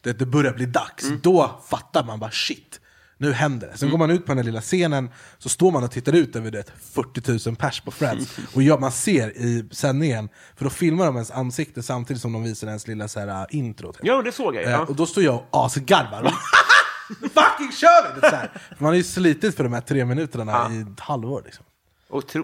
[0.02, 2.80] det, det börjar bli dags, då fattar man bara shit,
[3.18, 3.78] nu händer det.
[3.78, 6.36] Sen går man ut på den här lilla scenen, så står man och tittar ut
[6.36, 8.38] över det 40 000 pers på Friends.
[8.54, 12.44] Och ja, man ser i sändningen, för då filmar de ens ansikte samtidigt som de
[12.44, 13.94] visar ens lilla så här, uh, intro.
[13.94, 14.02] Typ.
[14.06, 14.64] Ja, det såg jag.
[14.64, 14.86] Eh, Ja.
[14.86, 16.34] Och då står jag och asgarvar.
[17.22, 18.22] Fucking kör vi!
[18.22, 18.50] Det är så här.
[18.78, 20.72] Man har ju slitit för de här tre minuterna Ja.
[20.74, 21.42] i ett halvår.
[21.46, 21.66] Liksom.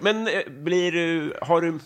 [0.02, 1.80] Men eh, blir du, har du,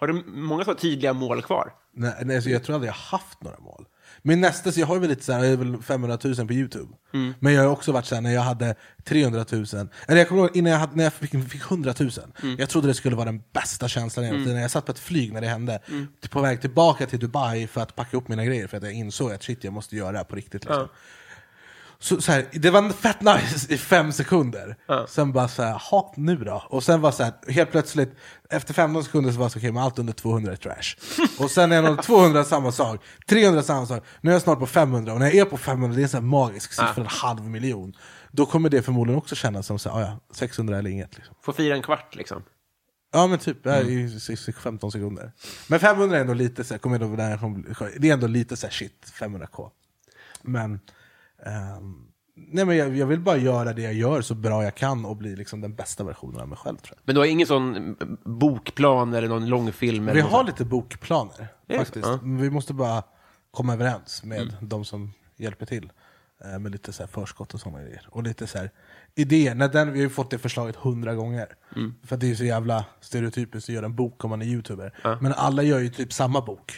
[0.00, 1.72] har du många så tydliga mål kvar?
[1.94, 3.84] Nej, nej, så jag tror aldrig jag har haft några mål.
[4.22, 6.52] Min nästa, så jag har väl lite så här, jag har väl 500 000 på
[6.52, 6.92] Youtube.
[7.14, 7.34] Mm.
[7.40, 9.64] Men jag har också varit så här, när jag hade 300 000,
[10.08, 12.10] eller jag kommer ihåg innan jag, hade, när jag fick, fick 100 000,
[12.42, 12.56] Mm.
[12.58, 14.54] jag trodde det skulle vara den bästa känslan hela tiden.
[14.54, 15.80] När jag satt på ett flyg när det hände,
[16.30, 19.32] på väg tillbaka till Dubai för att packa upp mina grejer, för att jag insåg
[19.32, 20.64] att shit, jag måste göra det här på riktigt.
[20.64, 20.88] Liksom.
[21.98, 24.76] Så, så här, det var fett nice i fem sekunder.
[25.08, 26.62] Sen bara så här, ha nu då?
[26.68, 28.14] Och sen var så här, helt plötsligt,
[28.50, 31.18] efter 15 sekunder så var det så okej, men allt under 200 är trash.
[31.44, 34.66] och sen är det 200 samma sak, 300 samma sak, nu är jag snart på
[34.66, 37.06] 500, och när jag är på 500, det är en sån här magisk siffra, en
[37.06, 37.92] halv miljon.
[38.30, 41.16] Då kommer det förmodligen också kännas som så här, ah, ja, 600 eller inget.
[41.16, 41.34] Liksom.
[41.42, 42.42] Får fira en kvart liksom?
[43.12, 43.92] Ja men typ, ja, i
[44.28, 45.32] i- i 15 sekunder.
[45.66, 48.56] Men 500 är ändå lite så här, kommer jag då därifrån, det är ändå lite
[48.56, 49.70] så shit, 500k.
[50.42, 50.80] Men,
[51.44, 51.94] ehm,
[52.36, 55.16] nej men jag, jag vill bara göra det jag gör så bra jag kan och
[55.16, 57.02] bli liksom den bästa versionen av mig själv tror jag.
[57.04, 60.04] Men du har ingen sån mm, bokplan eller någon långfilm?
[60.04, 62.06] Vi eller har lite bokplaner faktiskt.
[62.06, 62.18] Ja.
[62.22, 63.02] Men Vi måste bara
[63.50, 65.92] komma överens med de som hjälper till.
[66.44, 68.06] eh, Med lite så här förskott och sådana grejer.
[68.10, 68.70] Och lite så här
[69.14, 69.54] idéer.
[69.54, 71.46] När den, vi har ju fått det förslaget hundra gånger.
[72.02, 74.92] För att det är så jävla stereotypiskt att göra en bok om man är youtuber.
[75.20, 76.76] Men alla gör ju typ samma bok.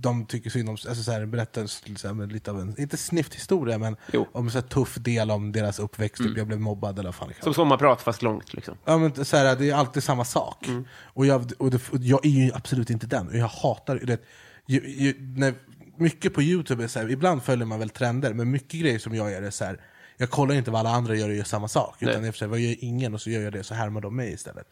[0.00, 3.78] De tycker synd om, alltså så här, berättar så här, lite av en, inte snifthistoria,
[3.78, 4.28] men Jo.
[4.32, 6.22] om så här tuff del om deras uppväxt.
[6.22, 7.32] Typ jag blev mobbad eller vad fan.
[7.42, 8.76] Som sommarprat fast långt liksom?
[8.84, 10.66] Ja, men så här, det är alltid samma sak.
[11.02, 13.28] Och, jag, och, det, och jag är ju absolut inte den.
[13.28, 14.20] Och jag hatar det.
[14.66, 15.54] Ju, ju, när,
[15.96, 19.14] mycket på Youtube är så här, ibland följer man väl trender, men mycket grejer som
[19.14, 19.80] jag gör är så här,
[20.16, 22.02] jag kollar inte vad alla andra gör och gör samma sak.
[22.02, 22.24] Utan Nej.
[22.24, 24.66] jag försöker, vad gör ingen och så gör jag det, så härmar de mig istället.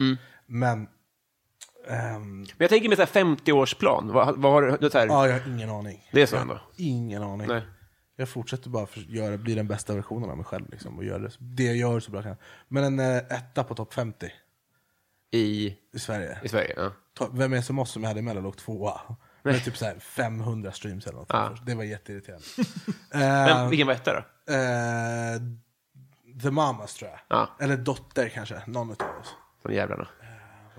[0.47, 0.87] Men, ehm,
[1.87, 4.11] Men jag tänker med så här 50-årsplan.
[4.11, 4.89] Vad, vad har du?
[4.89, 6.09] Så här, ja, jag har ingen aning.
[6.11, 6.59] Det är så ändå?
[6.77, 7.47] ingen aning.
[7.47, 7.61] Nej.
[8.15, 10.69] Jag fortsätter bara för att göra, bli den bästa versionen av mig själv.
[10.71, 12.35] Liksom, och göra det, det jag gör så bra jag kan.
[12.67, 14.31] Men en eh, etta på topp 50
[15.31, 16.39] i, i Sverige.
[16.43, 16.73] I Sverige?
[16.77, 16.91] Ja.
[17.13, 19.01] Ta- Vem är som oss som jag hade i Mello låg tvåa.
[19.43, 21.29] Med typ så här 500 streams eller något.
[21.29, 21.55] Ja.
[21.65, 22.45] Det var jätteirriterande.
[23.13, 24.21] Men uh, vilken var etta då?
[26.41, 27.19] The Mamas tror jag.
[27.27, 27.49] Ja.
[27.59, 29.35] Eller Dotter kanske, någon utav oss.
[29.63, 30.07] De jävlarna.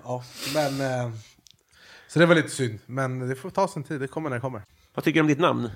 [0.05, 0.81] Ja, men...
[0.81, 1.13] eh,
[2.09, 4.01] så det var lite synd, men det får ta sin tid.
[4.01, 4.63] Det kommer när det kommer.
[4.95, 5.71] Vad tycker du om ditt namn?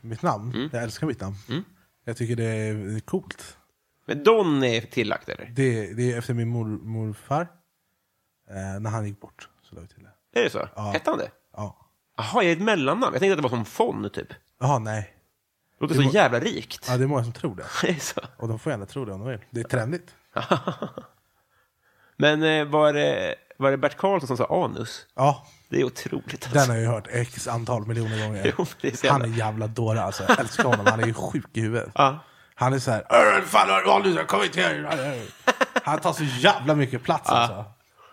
[0.00, 0.52] Mitt namn?
[0.54, 0.70] Mm.
[0.72, 1.34] Jag älskar mitt namn.
[2.04, 3.56] Jag tycker det är, det är coolt.
[4.06, 5.44] Men Don är tillagt eller?
[5.54, 7.48] Det, det är efter min mor, morfar.
[8.50, 9.48] Eh, när han gick bort.
[9.62, 10.40] Så la vi till det.
[10.40, 10.68] Är det så?
[10.92, 11.30] Hette han det?
[11.56, 11.90] Ja.
[12.16, 13.12] Jaha, är det ett mellannamn?
[13.12, 14.28] Jag tänkte att det var som Fon, typ.
[14.60, 15.14] Jaha, nej.
[15.80, 16.86] Låter så jävla rikt.
[16.88, 17.64] Ja, det är många som tror det.
[17.82, 18.20] Det är så.
[18.36, 19.40] Och de får gärna tro det om de vill.
[19.50, 20.14] Det är trendigt.
[22.16, 25.06] Men eh, var, det, var det Bert Karlsson som sa anus?
[25.16, 26.32] Ja, Det är otroligt.
[26.34, 26.50] Alltså.
[26.52, 28.54] den har jag ju hört x antal miljoner gånger.
[28.58, 30.24] Jo, är han är jävla dåre alltså.
[30.28, 30.86] Jag älskar honom.
[30.86, 31.90] Han är ju sjuk i huvudet.
[31.94, 32.18] Ja.
[32.54, 33.00] Han är så här,
[33.38, 35.22] "Äh, fan du kom hit här.
[35.84, 37.64] Han tar så jävla mycket plats alltså.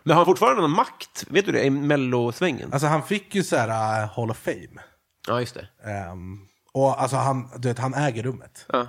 [0.03, 1.25] Men har han fortfarande någon makt?
[1.27, 1.63] Vet du det?
[1.63, 2.73] I mellosvängen?
[2.73, 4.81] Alltså han fick ju så här uh, Hall of Fame.
[5.27, 5.89] Ja, just det.
[5.91, 6.37] Ehm,
[6.73, 8.65] och alltså han, du vet, han äger rummet.
[8.73, 8.87] Ja.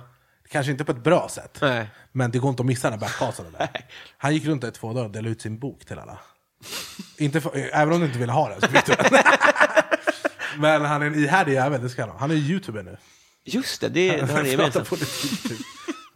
[0.51, 1.57] Kanske inte på ett bra sätt.
[1.61, 1.89] Nej.
[2.11, 3.69] Men det går inte att missa när Bert Karlsson är där.
[4.17, 6.17] Han gick runt där i två dagar och delade ut sin bok till alla.
[7.17, 9.05] Inte för, även om du inte ville ha den så fick du den.
[10.57, 12.19] Men han är en ihärdig jävel, det ska han ha.
[12.19, 12.97] Han är youtuber nu.
[13.43, 14.89] Just det, det, det har ni gemensamt.
[14.89, 15.59] politik, typ.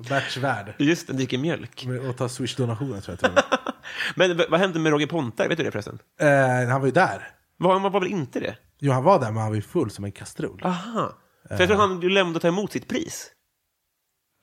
[0.09, 0.73] Berts värld.
[0.77, 1.85] Just det, dricker mjölk.
[1.85, 3.43] Med- Och tar swish-donationer tror jag till och med.
[4.15, 5.47] Men v- vad hände med Roger Pontare?
[5.47, 5.99] Vet du det förresten?
[6.19, 7.29] eh, Han var ju där.
[7.57, 8.55] Var, han var väl inte det?
[8.79, 10.61] Jo, han var där men han var ju full som en kastrull.
[10.63, 11.17] Aha.
[11.49, 13.31] För jag tror han glömde att ta emot sitt pris.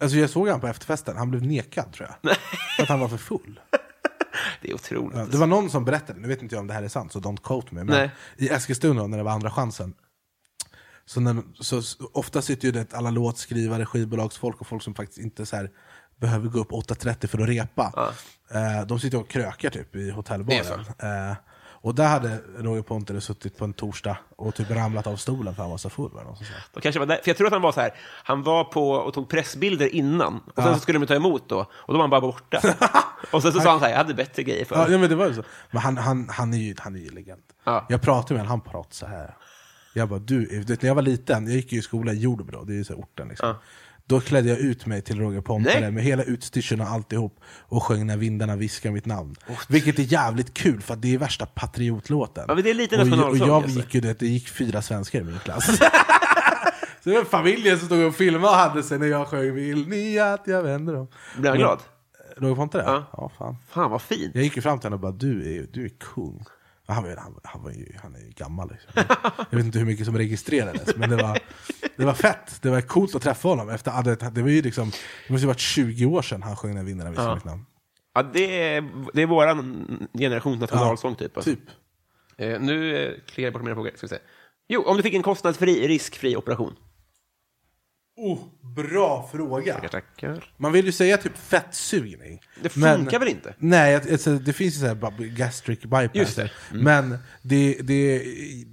[0.02, 2.36] Alltså jag såg han på efterfesten, han blev nekad tror jag.
[2.76, 3.60] För att han var för full.
[4.62, 5.18] Det är otroligt.
[5.18, 7.12] Ja, det var någon som berättade, nu vet inte jag om det här är sant,
[7.12, 7.84] så don't quote me.
[7.84, 8.10] Men Nej.
[8.36, 9.94] i Eskilstuna när det var andra chansen.
[11.06, 15.18] Så, när, så så ofta sitter ju det alla låtskrivare, skivbolagsfolk och folk som faktiskt
[15.18, 15.70] inte så här,
[16.16, 18.14] behöver gå upp 8.30 för att repa.
[18.50, 20.80] Eh, de sitter och krökar typ i hotellbaren.
[20.98, 21.36] Eh,
[21.82, 25.62] och där hade Roger Pontare suttit på en torsdag och typ ramlat av stolen för
[25.62, 26.10] han var så full.
[26.12, 26.42] Eller något
[26.82, 29.14] kanske var där, för jag tror att han var så här, han var på och
[29.14, 32.10] tog pressbilder innan, och sen så skulle de ta emot då, och då var han
[32.10, 32.60] bara borta.
[33.30, 35.08] och sen så sa han så här, jag hade bättre grejer för Ja, ja, men
[35.08, 35.42] det var ju så.
[35.70, 37.42] Men han, han, han, är, ju, han är ju legend.
[37.64, 37.86] Ja.
[37.88, 39.34] Jag pratade med honom, han pratade så här.
[39.94, 42.72] Jag bara, du, när jag var liten, jag gick ju i skola i Jordbro, det
[42.72, 43.54] är ju så orten liksom.
[44.10, 45.90] Då klädde jag ut mig till Roger Pontare Nej.
[45.90, 49.36] med hela utstyrseln och alltihop och sjöng När vindarna viskar mitt namn.
[49.68, 52.44] Vilket är jävligt kul för det är värsta patriotlåten.
[52.48, 53.78] Ja, men det är lite och, jag- och jag alltså.
[53.78, 55.64] gick ju det, det gick fyra svenskar i min klass.
[57.04, 59.88] så det var familjen som stod och filmade och hade sig när jag sjöng Vill
[59.88, 61.08] ni att jag vänder om?
[61.36, 61.78] Blev han glad?
[62.36, 62.82] Roger Pontare?
[62.86, 63.04] Ja.
[63.12, 63.56] ja fan.
[63.68, 64.34] Fan vad fint.
[64.34, 66.44] Jag gick ju fram till honom och bara, du är, du är kung.
[66.86, 68.70] Han, var, han, han, var ju, han är ju gammal.
[68.70, 69.16] Liksom.
[69.50, 71.38] Jag vet inte hur mycket som registrerades, men det var,
[72.00, 72.62] det var fett.
[72.62, 73.68] Det var coolt att träffa honom.
[73.68, 74.90] Efter, det, var ju liksom,
[75.26, 77.66] det måste ju varit 20 år sedan han sjöng När vindarna viskar mitt namn.
[78.14, 79.86] Ja, det är, det är våran
[80.18, 81.36] generations nationalsång typ.
[81.36, 81.50] Alltså.
[81.50, 81.60] Typ.
[82.36, 83.90] Eh, nu eh, kliar jag bort mina frågor.
[83.94, 84.18] Ska vi se.
[84.68, 86.76] Jo, om du fick en kostnadsfri, riskfri operation.
[88.22, 88.38] Oh,
[88.76, 89.74] bra fråga.
[89.74, 90.52] Tackar, tackar.
[90.56, 92.40] Man vill ju säga typ fettsugning.
[92.62, 93.54] Det funkar väl inte?
[93.58, 96.10] Nej, alltså, det finns ju så här gastric bypass.
[96.14, 96.50] Just det.
[96.70, 96.84] Mm.
[96.84, 98.22] Men det, det,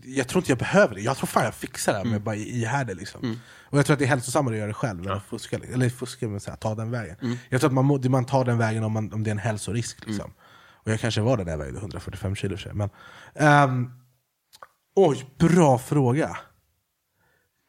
[0.05, 1.01] jag tror inte jag behöver det.
[1.01, 2.11] Jag tror fan jag fixar det Mm.
[2.11, 3.39] med bara ihärdig liksom.
[3.69, 5.59] Och jag tror att det är hälsosammare att göra det själv än att fuska.
[5.73, 7.15] Eller fuska, men så här, ta den vägen.
[7.21, 7.37] Mm.
[7.49, 10.05] Jag tror att man, man tar den vägen om, man, om det är en hälsorisk.
[10.05, 10.33] Liksom.
[10.87, 12.73] Och jag kanske var den där vägen, 145 kilo för.
[12.73, 12.89] Men,
[13.35, 13.91] ehm,
[14.95, 16.37] oj, bra fråga.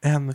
[0.05, 0.35] En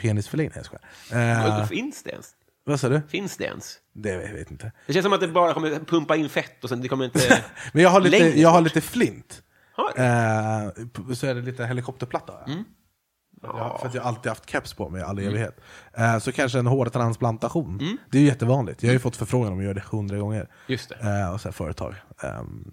[0.00, 0.54] kostnads...
[0.54, 0.78] Penisförlängning,
[1.10, 1.60] jag.
[1.60, 2.30] Eh, Finns det ens?
[2.64, 3.02] vad sa du?
[3.08, 3.78] Finns det ens?
[3.92, 4.72] Det jag vet inte.
[4.86, 7.44] Det känns som att det bara kommer pumpa in fett och sen det kommer inte...
[7.72, 9.42] Men jag har lite, Längre jag har lite flint.
[9.72, 9.92] Har
[11.08, 12.34] p- så är det lite helikopterplatta.
[12.46, 12.64] Mm.
[13.42, 15.60] Jag, för att jag alltid haft keps på mig i all evighet.
[15.94, 17.80] Eh, så kanske en hårtransplantation.
[17.80, 17.96] Mm.
[18.10, 18.82] Det är ju jättevanligt.
[18.82, 20.48] Jag har ju fått förfrågan om att göra det hundra gånger.
[20.66, 21.28] Just det.
[21.32, 21.94] Och så företag.
[22.22, 22.72] Ehm,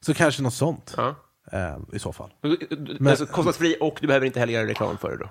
[0.00, 0.94] så kanske något sånt.
[0.96, 1.14] Ja.
[1.52, 2.30] eh, I så fall.
[2.98, 5.30] Men, alltså, kostnadsfri och du behöver inte heller göra reklam för det då.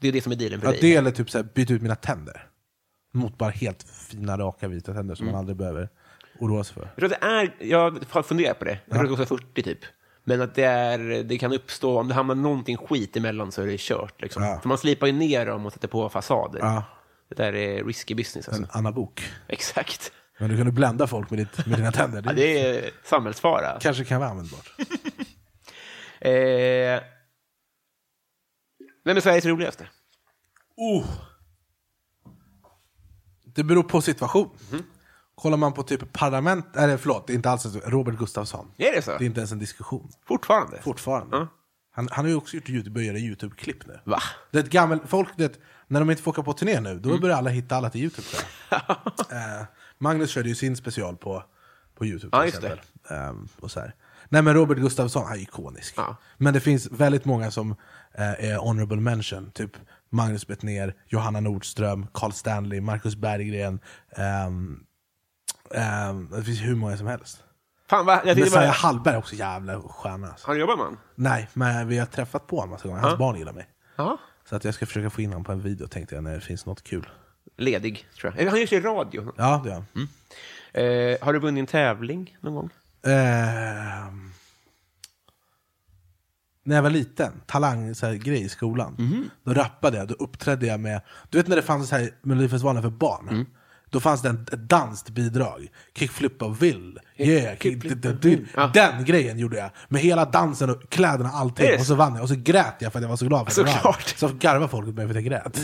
[0.00, 0.80] Det är det som är dealen för Ja, dig.
[0.80, 2.46] det eller typ så här, byta ut mina tänder.
[3.14, 5.32] Mot bara helt fina, raka, vita tänder som Mm.
[5.32, 5.88] man aldrig behöver
[6.40, 6.82] oroa sig för.
[6.82, 9.62] Jag tror det är, jag har funderat på det, jag tror att det kostar 40
[9.62, 9.78] typ.
[10.24, 13.66] Men att det, är, det kan uppstå, om det hamnar någonting skit emellan så är
[13.66, 14.22] det kört.
[14.22, 14.42] Liksom.
[14.42, 14.60] Ja.
[14.60, 16.58] För man slipar ju ner dem och sätter på fasader.
[16.62, 16.84] Ja,
[17.28, 18.48] Det där är risky business.
[18.48, 18.62] Alltså.
[18.62, 19.22] en Anna Bok.
[19.48, 20.12] Exakt.
[20.38, 22.22] Men du kan ju blända folk med, ditt, med dina tänder.
[22.26, 23.78] Ja, det är samhällsfara.
[23.80, 24.72] kanske kan vara användbart.
[26.20, 27.00] Eh,
[29.08, 29.88] vem är Sveriges roligaste?
[30.76, 31.04] Oh.
[33.44, 34.50] Det beror på situation.
[35.34, 37.66] Kollar man på typ parlament, eller förlåt, det är inte alls.
[37.84, 38.70] Robert Gustafsson.
[38.76, 39.10] Är det så?
[39.10, 40.10] Det är inte ens en diskussion.
[40.26, 40.82] Fortfarande?
[40.82, 41.36] Fortfarande.
[41.36, 41.48] Ja.
[41.90, 44.00] Han, han har ju också gjort YouTube, börjat göra YouTube-klipp nu.
[44.04, 44.22] Va?
[44.50, 47.02] Det är ett gammalt, folk, det, när de inte får åka på turné nu, Mm.
[47.02, 48.28] då börjar alla hitta alla till YouTube.
[49.30, 49.66] eh,
[49.98, 51.44] Magnus körde ju sin special på,
[51.94, 52.80] på YouTube till Ja, exempel.
[53.10, 53.94] Ehm, och så här.
[54.28, 55.94] Nej men Robert Gustafsson, han är ikonisk.
[55.96, 56.16] Ja.
[56.36, 57.76] Men det finns väldigt många som
[58.18, 59.50] eh, är honorable mention.
[59.50, 59.70] Typ
[60.10, 63.80] Magnus Bettner, Johanna Nordström, Carl Stanley, Marcus Berggren.
[64.16, 64.80] ehm,
[65.74, 67.44] ehm, det finns hur många som helst.
[67.90, 68.12] Fan, va?
[68.14, 70.28] Jag tänkte Messiah bara, Hallberg är också jävla stjärna.
[70.28, 70.46] Alltså.
[70.46, 71.00] har du jobbat med honom?
[71.14, 73.00] Nej, men vi har träffat på honom massa gånger.
[73.02, 73.66] Hans barn gillar mig.
[73.96, 74.18] Ja.
[74.48, 76.40] Så att jag ska försöka få in honom på en video tänkte jag när det
[76.40, 77.08] finns något kul.
[77.56, 78.42] Ledig, tror jag.
[78.46, 79.32] Eh, Han gör i radio.
[79.36, 80.08] Ja, det gör han.
[80.72, 82.70] Eh, har du vunnit en tävling någon gång?
[83.06, 84.27] Ehm,
[86.68, 89.28] när jag var liten, talang så här, grej i skolan.
[89.44, 91.00] Då rappade jag, då uppträdde jag med,
[91.30, 93.46] du vet när det fanns så här Melodifestivalen för barn?
[93.90, 95.68] Då fanns det en, ett danskt bidrag.
[95.98, 96.98] Kickflip och vill.
[97.16, 98.38] Yeah, kick, d- d-.
[98.56, 98.70] Ja.
[98.74, 99.70] Den grejen gjorde jag.
[99.88, 101.66] Med hela dansen och kläderna och allting.
[101.66, 102.22] Det Och så vann jag.
[102.22, 103.64] Och så grät jag för att jag var så glad för.
[103.64, 104.14] Såklart.
[104.16, 105.60] Så garvade folk åt mig för att jag grät.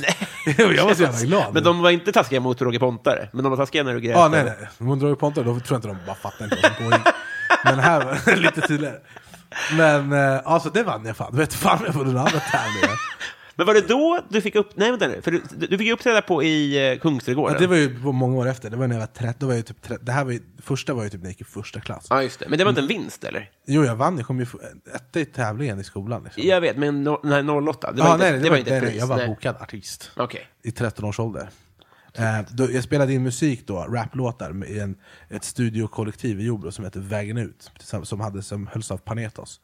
[0.77, 1.55] jag var så jävla glad.
[1.55, 4.17] Men de var inte taskiga mot Roger Pontare, men de var taskiga när du grät.
[4.17, 4.45] Ja, nej,
[4.79, 4.97] nej.
[4.97, 7.07] Drar ju på då tror jag inte de bara fattar inte vad som pågick.
[7.65, 8.97] Men här var det lite tydligare.
[9.77, 11.37] Men eh, alltså det vann jag fan.
[11.37, 12.97] Vet fan jag på den andra tävlingen.
[13.57, 14.71] Men var det då du fick upp...
[14.75, 15.23] Nej, vänta nu.
[15.23, 17.55] För du, du fick ju uppträda på i eh, Kungsträdgården.
[17.55, 18.71] Ja, det var ju på många år efter.
[18.71, 19.35] Det var när jag var 13.
[19.39, 20.05] Då var jag ju typ 13.
[20.05, 22.07] Det här var ju, första var ju typ när jag gick i första klass.
[22.11, 22.49] Ja, just det.
[22.49, 23.51] Men det var inte en vinst, eller?
[23.67, 24.17] Jo, jag vann.
[24.19, 24.55] Jag kom ju f-
[24.95, 26.25] etta i tävlingen i skolan.
[26.25, 26.43] Liksom.
[26.47, 28.77] Jag vet, men no, nej, 08, det var Ja, inte, nej, det var inte nej,
[28.79, 29.01] ett nej, pris.
[29.01, 29.29] Jag var nej.
[29.29, 30.11] bokad artist.
[30.17, 30.47] Okej.
[30.63, 31.49] I 13 års ålder.
[32.19, 34.97] Eh, då, jag spelade in musik då, raplåtar, i en,
[35.29, 37.71] ett studiokollektiv i Jordbro som heter Vägen Ut,
[38.03, 39.61] som, hade, som hölls av Panetos.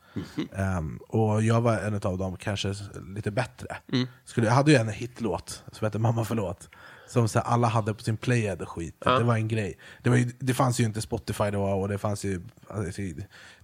[0.56, 2.74] Ehm, och jag var en av dem, kanske
[3.14, 3.76] lite bättre.
[4.24, 6.68] Skulle, jag hade ju en hitlåt som hette Mamma förlåt,
[7.10, 8.94] som så här, alla hade på sin playhead och skit.
[9.04, 9.78] Det var en grej.
[10.02, 12.42] Det, var ju, det fanns ju inte Spotify då, och det fanns ju...
[12.68, 13.02] Alltså,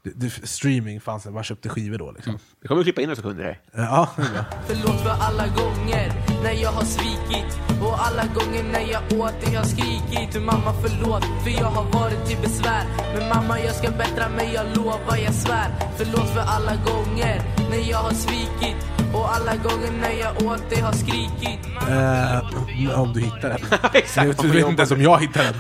[0.03, 2.13] det, det, streaming fanns, man köpte skivor då.
[2.13, 2.39] Liksom.
[2.61, 3.61] Vi kommer att klippa in några sekunder här.
[3.73, 4.45] Ja, det är bra.
[4.67, 9.53] Förlåt för alla gånger när jag har svikit Och alla gånger när jag åt det
[9.53, 12.85] jag skrikit Mamma förlåt för jag har varit till besvär
[13.15, 17.91] Men mamma jag ska bättra mig, jag lovar, jag svär Förlåt för alla gånger när
[17.91, 23.21] jag har svikit Och alla gånger när jag åt det har skrikit Eh, om du
[23.21, 23.59] hittar den.
[23.95, 25.55] Exakt, vi vet inte ens om jag hittar den.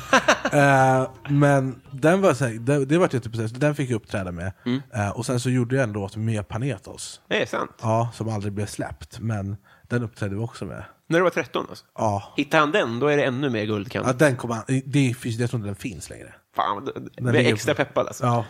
[0.60, 4.32] Eh, men den var så här, det, det var jag typ, den fick jag uppträda
[4.32, 4.52] med.
[4.66, 4.82] Mm.
[4.94, 7.20] Eh, och sen så gjorde jag en låt med Panetos.
[7.28, 7.70] Det är sant.
[7.82, 9.18] Ja, som aldrig blev släppt.
[9.20, 9.56] Men
[9.88, 10.84] den uppträdde vi också med.
[11.06, 11.84] När du var 13 alltså.
[11.94, 14.06] Ja, Hittar han den, då är det ännu mer guldkant.
[14.06, 16.34] ja den kom an, det finns, jag tror inte den finns längre.
[16.56, 18.24] Fan, jag är extra peppad alltså.
[18.24, 18.44] Ja,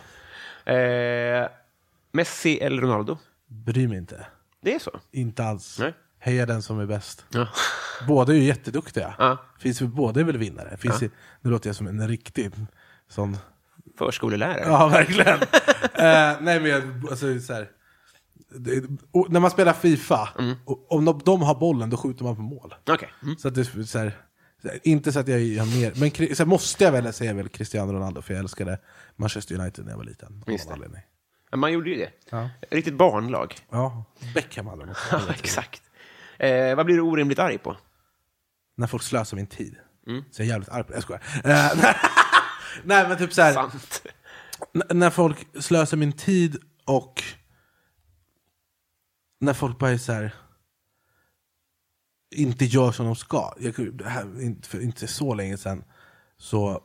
[0.73, 1.47] Eh,
[2.11, 3.17] Messi eller Ronaldo?
[3.47, 4.25] bry mig inte.
[4.61, 4.99] Det är så?
[5.11, 5.79] Inte alls.
[5.79, 5.93] Nej.
[6.19, 7.25] Heja den som är bäst.
[7.29, 7.47] Ja.
[8.07, 9.15] Båda är ju jätteduktiga.
[9.17, 9.37] Ja.
[9.59, 10.77] Finns, båda är väl vinnare.
[10.77, 11.09] Finns ju,
[11.41, 12.51] nu låter jag som en riktig
[13.07, 13.37] sån
[13.97, 14.63] Förskolelärare?
[14.65, 15.39] Ja, verkligen.
[15.93, 17.69] eh, nej, men jag, alltså, så här,
[18.49, 18.83] det,
[19.29, 20.29] när man spelar Fifa,
[20.65, 22.75] och, om de, de har bollen, då skjuter man på mål.
[22.89, 23.09] Okej.
[23.23, 23.37] Mm.
[23.37, 24.13] Så att det, så här,
[24.83, 27.93] inte så att jag har mer, men så här, måste jag väl säga väl Cristiano
[27.93, 28.79] Ronaldo, för jag älskade
[29.15, 30.43] Manchester United när jag var liten.
[30.47, 31.01] av anledning.
[31.51, 32.11] Men Man gjorde ju det.
[32.71, 33.55] Riktigt barnlag.
[33.69, 35.07] Ja, Beckham hade de också.
[35.27, 35.81] Ja, exakt.
[36.39, 37.77] Eh, vad blir du orimligt arg på?
[38.75, 39.75] När folk slösar min tid.
[40.31, 40.95] Så jag är jävligt arg på det.
[40.95, 41.21] Jag skojar.
[41.43, 41.95] Eh,
[42.83, 44.03] nej, men typ så här, Sant.
[44.93, 47.23] När folk slösar min tid och
[49.39, 50.35] när folk bara är så här,
[52.35, 53.53] inte gör som de ska.
[53.59, 55.83] Jag, det här, inte- för inte så länge sedan,
[56.37, 56.81] så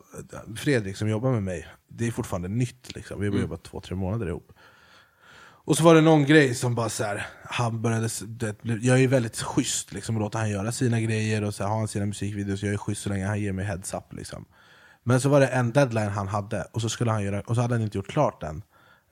[0.57, 2.95] Fredrik som jobbar med mig, det är fortfarande nytt.
[2.95, 3.21] Liksom.
[3.21, 4.53] Vi har bara jobbat två, tre månader ihop.
[5.65, 9.09] Och så var det någon grej som bara så här, han började, det, jag är
[9.09, 12.07] väldigt schysst liksom, och låter han göra sina grejer och så här, har han sina
[12.07, 14.13] musikvideos, jag är schysst så länge han ger mig heads up.
[14.13, 14.45] Liksom.
[15.03, 17.61] Men så var det en deadline han hade, och så, skulle han göra, och så
[17.63, 18.63] hade han inte gjort klart den.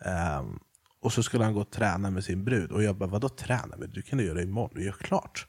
[0.05, 0.59] Ehm,
[1.01, 3.77] och så skulle han gå och träna med sin brud, och jag bara vadå träna
[3.77, 3.91] med?
[3.91, 5.47] Du kan du göra imorgon, du gör klart.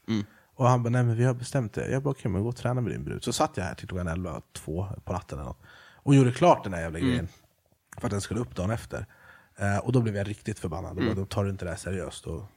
[0.54, 1.90] Och han bara nej men vi har bestämt det.
[1.90, 3.24] Jag bara okej men gå och träna med din brud.
[3.24, 5.62] Så satt jag här till klockan 11, två på natten eller något,
[5.96, 7.28] och gjorde klart den här jävla grejen.
[7.98, 9.06] För att den skulle upp dagen efter.
[9.56, 10.98] Eh, och då blev jag riktigt förbannad.
[10.98, 11.14] Mm.
[11.16, 12.48] Då tar du inte det här seriöst, då,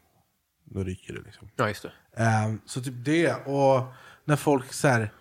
[0.63, 1.21] då ryker det.
[1.21, 1.49] Liksom.
[1.55, 2.23] Ja, just det.
[2.23, 3.83] Ehm, så typ det, och
[4.25, 5.11] när folk så här,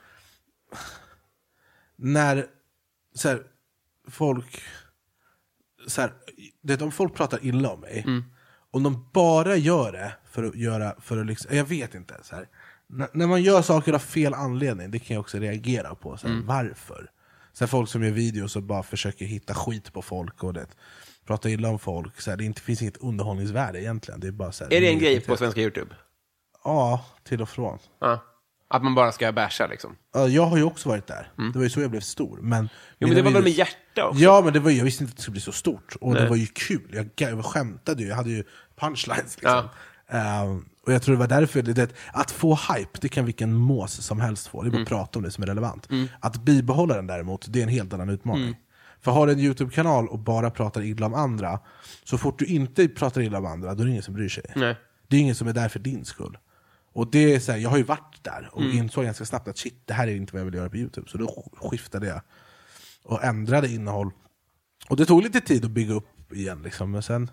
[1.97, 2.47] När
[3.15, 3.43] så här,
[4.09, 4.63] folk
[5.87, 6.13] så här,
[6.63, 8.25] det, om folk pratar illa om mig, Mm.
[8.71, 12.15] om de bara gör det för att göra, för att liksom, jag vet inte.
[12.23, 12.49] Så här,
[12.95, 16.17] när, när man gör saker av fel anledning, det kan jag också reagera på.
[16.17, 16.47] Så här, Mm.
[16.47, 17.11] Varför?
[17.53, 20.67] Så här, folk som gör videos och bara försöker hitta skit på folk och det,
[21.27, 22.21] prata illa om folk.
[22.21, 24.21] Så här, det inte, finns inget underhållningsvärde egentligen.
[24.21, 25.95] Det är, bara, så här, Är det en grej på svenska YouTube?
[26.65, 27.79] Ja, till och från.
[28.01, 28.25] Ja.
[28.69, 29.97] Att man bara ska basha liksom?
[30.15, 31.31] Ja, jag har ju också varit där.
[31.37, 32.39] Det var ju så jag blev stor.
[32.43, 32.69] Men, Mm.
[32.99, 34.21] Jo, men det var väl med hjärta också?
[34.23, 35.97] Ja, men det var, jag visste inte att det skulle bli så stort.
[36.01, 36.29] Och det Nej.
[36.29, 36.91] var ju kul.
[36.93, 38.45] Jag, jag skämtade ju, jag hade ju
[38.77, 39.37] punchlines.
[39.37, 39.69] Liksom.
[40.15, 43.93] Ehm, och jag tror det var därför, det, att få hype, det kan vilken mås
[44.07, 44.63] som helst få.
[44.63, 45.89] Det är bara att prata om det som är relevant.
[46.21, 48.57] Att bibehålla den däremot, det är en helt annan utmaning.
[49.01, 51.61] För har du en YouTube-kanal och bara pratar illa om andra,
[52.05, 54.45] så fort du inte pratar illa om andra, då är det ingen som bryr sig.
[54.57, 54.77] Nej.
[55.09, 56.39] Det är ingen som är där för din skull.
[56.93, 58.77] Och det är så här, jag har ju varit där och Mm.
[58.79, 61.09] insåg ganska snabbt att shit, det här är inte vad jag vill göra på Youtube.
[61.11, 62.21] Så då skiftade jag
[63.05, 64.11] och ändrade innehåll.
[64.89, 67.31] Och det tog lite tid att bygga upp igen, liksom, men sen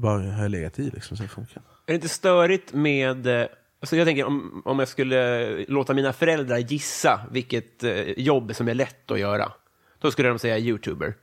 [0.00, 0.90] bara har jag legat i.
[0.90, 1.56] Liksom, det funkar.
[1.56, 3.26] Är det inte störigt med...
[3.26, 3.46] eh,
[3.80, 8.68] Alltså jag tänker om, om jag skulle låta mina föräldrar gissa vilket eh, jobb som
[8.68, 9.52] är lätt att göra.
[10.00, 11.14] Då skulle de säga YouTuber.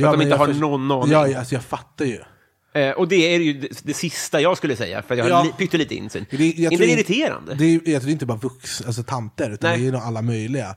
[0.00, 1.12] För att de inte har någon aning.
[1.12, 2.18] Ja, ja, alltså, jag fattar ju.
[2.72, 5.42] Eh, och det är ju det, det sista jag skulle säga, för jag har Ja.
[5.42, 6.26] li, pyttelite insyn.
[6.30, 7.54] Det, jag tror det irriterande?
[7.54, 9.80] Det är, jag tror är inte bara vux, alltså tanter, utan Nej.
[9.80, 10.76] det är nog alla möjliga.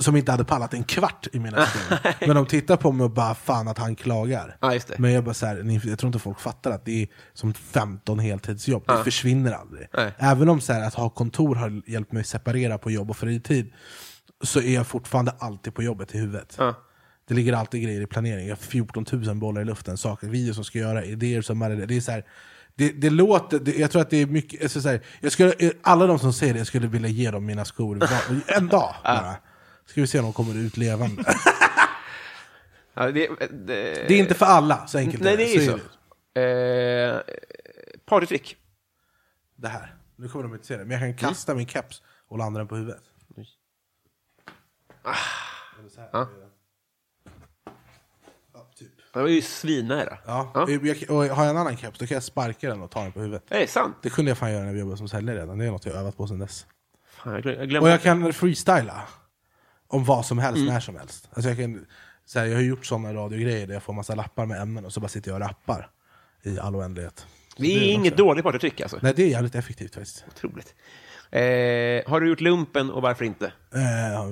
[0.00, 2.16] Som inte hade pallat en kvart i mina filmer.
[2.26, 4.56] Men de tittar på mig och bara fan att han klagar.
[4.86, 4.98] Det.
[4.98, 7.54] Men jag, bara så här, ni- jag tror inte folk fattar att det är som
[7.54, 9.88] 15 heltidsjobb, det försvinner aldrig.
[9.96, 10.12] Nej.
[10.18, 13.72] Även om så här, att ha kontor har hjälpt mig separera på jobb och fritid,
[14.44, 16.54] så är jag fortfarande alltid på jobbet i huvudet.
[16.58, 16.74] Ja.
[17.28, 18.46] Det ligger alltid grejer i planering.
[18.48, 21.70] Jag har 14 000 bollar i luften, saker, videos som ska göra, idéer som är
[21.70, 22.24] det är så här,
[22.74, 25.52] det, det låter, det, jag tror att det är mycket, alltså så här, jag skulle,
[25.82, 28.02] alla de som säger det, jag skulle vilja ge dem mina skor
[28.46, 29.36] en dag bara.
[29.86, 31.24] Ska vi se om de kommer ut levande.
[32.96, 33.48] Ja, det, det,
[34.08, 35.78] Det är inte för alla, så enkelt Nej, det är ju Så
[36.34, 36.40] så.
[36.40, 37.20] Eh,
[38.06, 38.56] partytrick.
[39.56, 42.38] Det här, nu kommer de inte se det, men jag kan kasta min keps och
[42.38, 43.02] landa den på huvudet.
[45.94, 46.08] Så här.
[46.12, 46.28] Ja.
[48.78, 48.88] Typ.
[49.12, 50.18] Det var ju svinnära.
[50.26, 50.50] Ja.
[50.54, 50.70] Ja.
[50.70, 53.12] Jag, och har jag en annan keps, då kan jag sparka den och ta den
[53.12, 53.42] på huvudet.
[53.48, 53.96] Det är sant.
[54.02, 55.94] Det kunde jag fan göra när vi jobbade som säljare redan, det är något jag
[55.94, 56.66] övat på sedan dess.
[57.10, 57.88] Fan, jag glöm- jag glömde.
[57.88, 59.02] Och jag kan freestyla
[59.94, 61.28] om vad som helst, när som helst.
[61.32, 61.86] Alltså jag, kan,
[62.26, 64.92] så här, jag har gjort sådana radiogrejer där jag får massa lappar med ämnen och
[64.92, 65.90] så bara sitter jag och rappar
[66.42, 67.26] i all oändlighet.
[67.56, 68.98] Så det är också- inget dåligt partytrick alltså.
[69.02, 70.24] Nej, det är jävligt effektivt faktiskt.
[70.28, 70.74] Otroligt.
[71.30, 73.46] Eh, har du gjort lumpen och varför inte?
[73.74, 74.24] Eh,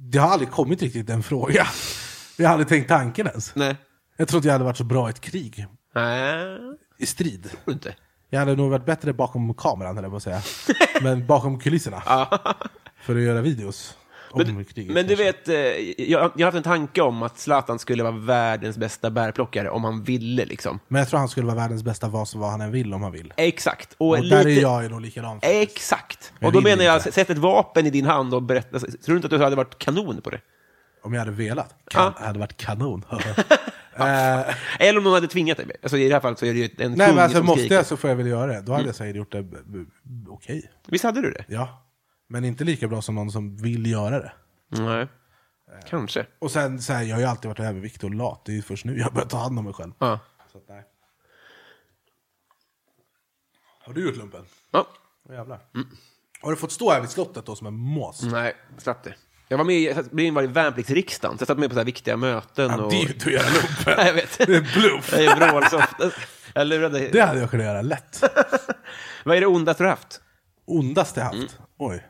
[0.00, 1.66] det har aldrig kommit riktigt en fråga.
[2.38, 3.54] Jag har aldrig tänkt tanken ens.
[3.54, 3.76] Nej.
[4.16, 5.66] Jag tror inte jag hade varit så bra i ett krig.
[5.94, 6.58] Nej,
[6.98, 7.50] I strid.
[7.64, 7.94] tror inte.
[8.30, 10.42] Jag hade nog varit bättre bakom kameran, på att säga.
[11.02, 12.00] Men bakom kulisserna.
[13.00, 13.96] För att göra videos.
[14.34, 15.24] Men, kriget, men du kanske.
[15.24, 19.10] vet, eh, jag, jag har haft en tanke om att Zlatan skulle vara världens bästa
[19.10, 20.80] bärplockare om han ville liksom.
[20.88, 23.12] Men jag tror han skulle vara världens bästa vad, vad han än vill om han
[23.12, 23.32] vill.
[23.36, 23.94] Exakt.
[23.98, 24.36] Och, Och lite...
[24.36, 25.40] där är jag nog likadan.
[25.40, 25.62] faktiskt.
[25.62, 26.32] Exakt.
[26.38, 28.78] Jag och då menar jag, sätt ett vapen i din hand och berätta.
[28.78, 30.40] Tror du inte att du hade varit kanon på det?
[31.02, 31.74] Om jag hade velat.
[31.90, 32.26] Kan, Ja.
[32.26, 33.04] hade varit kanon.
[33.98, 35.66] Eh, Eller om någon hade tvingat dig?
[35.82, 37.46] Alltså i det här fallet så är det ju en nej kung men alltså som
[37.46, 37.74] måste skriker.
[37.74, 37.78] Mm.
[37.78, 38.60] jag så får jag väl göra det.
[38.60, 39.58] Då hade jag säkert gjort det b-
[40.28, 40.70] okej.
[40.86, 41.44] Visst hade du det?
[41.48, 41.82] Ja.
[42.28, 44.32] Men inte lika bra som någon som vill göra det.
[44.68, 45.08] Nej.
[45.88, 46.26] Kanske.
[46.38, 48.44] Och sen, så här, jag har ju alltid varit överviktig och lat.
[48.44, 49.92] Det är ju först nu jag börjar ta hand om mig själv.
[49.98, 50.18] Ja.
[50.52, 50.84] Så att, nej.
[53.80, 54.44] Har du gjort lumpen?
[54.70, 54.86] ja.
[55.28, 55.60] Åh jävlar.
[56.40, 58.22] Har du fått stå här vid slottet då som en mås?
[58.22, 59.14] Nej, slapp det.
[59.48, 61.80] Jag var med i, jag blev invald i värnpliktsriksdagen, så jag satt med på så
[61.80, 62.70] här viktiga möten.
[62.70, 62.90] Ja, och...
[62.90, 63.94] det är ju inte att göra lumpen.
[63.96, 64.38] Nej, jag vet.
[64.38, 65.12] Det är en bluff.
[65.12, 66.16] Jag är vrålsoft.
[66.54, 67.08] Jag lurade.
[67.08, 68.22] Det hade jag kunnat göra lätt.
[69.24, 70.20] Vad är det ondaste du har haft?
[70.64, 71.36] Ondaste jag haft?
[71.36, 71.48] Mm.
[71.78, 72.06] Oj.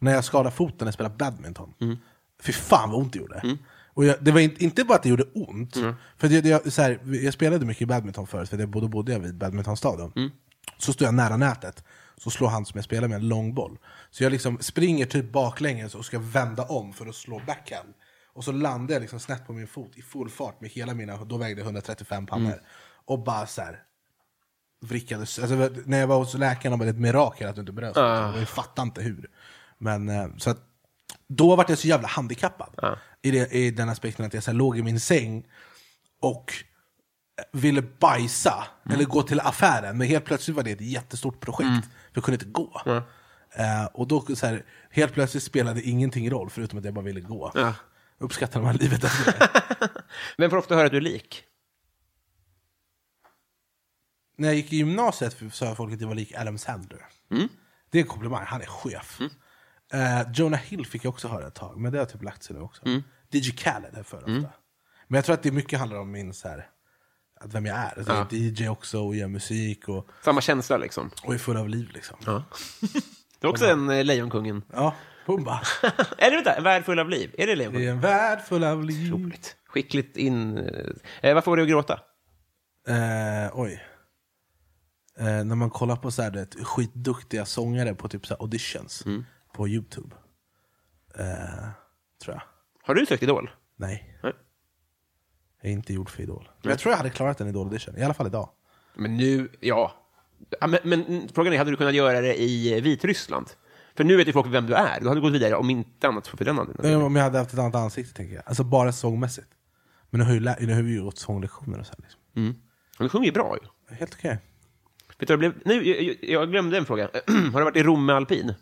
[0.00, 1.74] När jag skadade foten när jag spelade badminton.
[1.80, 1.96] Mm.
[2.42, 3.56] Fy fan vad ont det gjorde.
[3.94, 5.94] Och jag, det var inte, inte bara att det gjorde ont, Mm.
[6.16, 9.20] för jag, jag, så här, jag spelade mycket badminton förut, för det, då bodde jag
[9.20, 10.12] vid badmintonstadion.
[10.16, 10.30] Mm.
[10.78, 11.84] Så stod jag nära nätet,
[12.16, 13.78] så slår han som jag spelar med en långboll.
[14.10, 17.94] Så jag liksom springer typ baklänges och ska vända om för att slå backhand.
[18.32, 21.24] Och så landar jag liksom snett på min fot i full fart med hela mina,
[21.24, 22.46] då vägde jag 135 pannor.
[22.46, 22.58] Mm.
[23.04, 23.82] Och bara så här
[24.80, 25.38] vrickades.
[25.38, 27.96] Alltså, när jag var hos läkaren var det ett mirakel att du inte bröt.
[27.96, 28.38] Ah.
[28.38, 29.30] Jag fattar inte hur.
[29.78, 30.58] Men eh, så att,
[31.28, 32.98] då var jag så jävla handikappad.
[33.22, 35.46] I, det, I den aspekten att jag så här, låg i min säng
[36.20, 36.52] och
[37.52, 39.98] ville bajsa eller gå till affären.
[39.98, 41.84] Men helt plötsligt var det ett jättestort projekt.
[41.84, 42.82] För jag kunde inte gå.
[43.50, 47.20] Eh, och då så här, helt plötsligt spelade ingenting roll förutom att jag bara ville
[47.20, 47.52] gå.
[47.54, 47.74] Ja.
[48.18, 49.50] Uppskattar man livet efter det.
[50.38, 51.44] Vem får ofta höra att du är lik?
[54.38, 57.06] När jag gick i gymnasiet sa folk att jag var lik Adam Sandler.
[57.90, 59.20] Det är en komplimang, han är chef.
[59.92, 62.56] Eh, Jonah Hill fick jag också höra ett tag, men det har typ lagt sig
[62.56, 62.82] nu också.
[63.30, 64.50] DJ Khaled är för ofta.
[65.08, 66.68] Men jag tror att det mycket handlar om min så här,
[67.40, 67.98] att vem jag är.
[67.98, 71.10] Alltså, Jag är DJ också och gör musik och, Samma känsla liksom.
[71.24, 72.16] och är full av liv liksom.
[72.26, 72.42] Ja.
[73.40, 74.62] Det är också en eh, Lejonkungen.
[74.72, 74.94] Ja,
[75.26, 75.62] Pumba.
[76.18, 77.34] Eller vänta, en värld full av liv.
[77.38, 77.88] Är det Det Lejonkungen?
[77.88, 79.14] är en värld full av liv.
[79.14, 79.56] Otroligt.
[79.66, 80.58] Skickligt in...
[81.22, 82.00] Eh, vad får du att gråta?
[82.88, 83.82] Eh, oj.
[85.18, 89.04] Eh, när man kollar på så här, det, skitduktiga sångare på typ så här auditions
[89.56, 90.16] på Youtube.
[91.18, 91.68] Eh,
[92.24, 92.42] tror jag.
[92.82, 93.50] Har du sökt Idol?
[93.76, 94.18] Nej.
[94.22, 94.32] Nej.
[95.60, 96.48] Jag är inte gjord för Idol.
[96.62, 97.98] Men jag tror jag hade klarat en Idol audition.
[97.98, 98.48] I alla fall idag.
[98.94, 99.92] Men nu, ja.
[100.60, 103.46] ja men, men frågan är, hade du kunnat göra det i Vitryssland?
[103.94, 105.00] För nu vet ju folk vem du är.
[105.00, 107.02] Du hade gått vidare om inte annat för den Nej, anledningen.
[107.02, 108.42] Om jag hade haft ett annat ansikte tänker jag.
[108.46, 109.48] Alltså bara sångmässigt.
[110.10, 112.20] Men nu har, ju nu har vi ju gått sånglektioner och så här, liksom.
[112.98, 113.96] Men du sjunger ju bra ju.
[113.96, 114.38] Helt okej.
[115.18, 117.10] Vet du, det blev, nu, jag, jag glömde en fråga.
[117.52, 118.54] har du varit i Rom med alpin?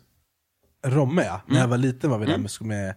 [0.85, 1.41] Romme ja.
[1.45, 2.95] När jag var liten var vi där med, med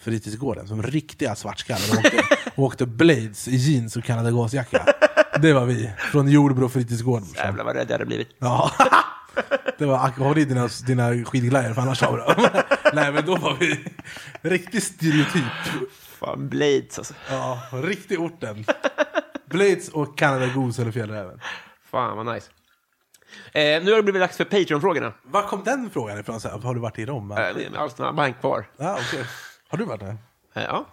[0.00, 0.68] fritidsgården.
[0.68, 1.98] Som riktiga svartskallar.
[1.98, 2.22] Och åkte,
[2.54, 4.86] och åkte blades i jeans och kallade gasjacka.
[5.42, 5.90] Det var vi.
[5.98, 7.22] Från Jordbro fritidsgård.
[7.36, 8.28] Jävlar vad rädd jag hade blivit.
[8.38, 8.70] Ja.
[9.78, 12.64] Det var håll i dina, dina skidglajjor för annars har vi det.
[12.94, 13.84] Nej men då var vi
[14.42, 15.42] riktig stereotyp.
[16.18, 17.14] Fan, Blades alltså.
[17.30, 18.64] Ja, riktig orten.
[19.46, 21.40] Blades och Canada Goose eller Fjällräven.
[21.90, 22.50] Fan vad nice.
[23.52, 25.12] Eh, nu har det blivit dags för Patreon-frågorna.
[25.22, 26.40] Var kom den frågan ifrån?
[26.40, 27.30] Så här, Har du varit i Rom?
[27.32, 27.38] Eh,
[27.76, 28.64] Allt bara en kvar.
[28.76, 29.24] Ja, okej.
[29.68, 30.16] Har du varit där?
[30.54, 30.86] Eh, ja.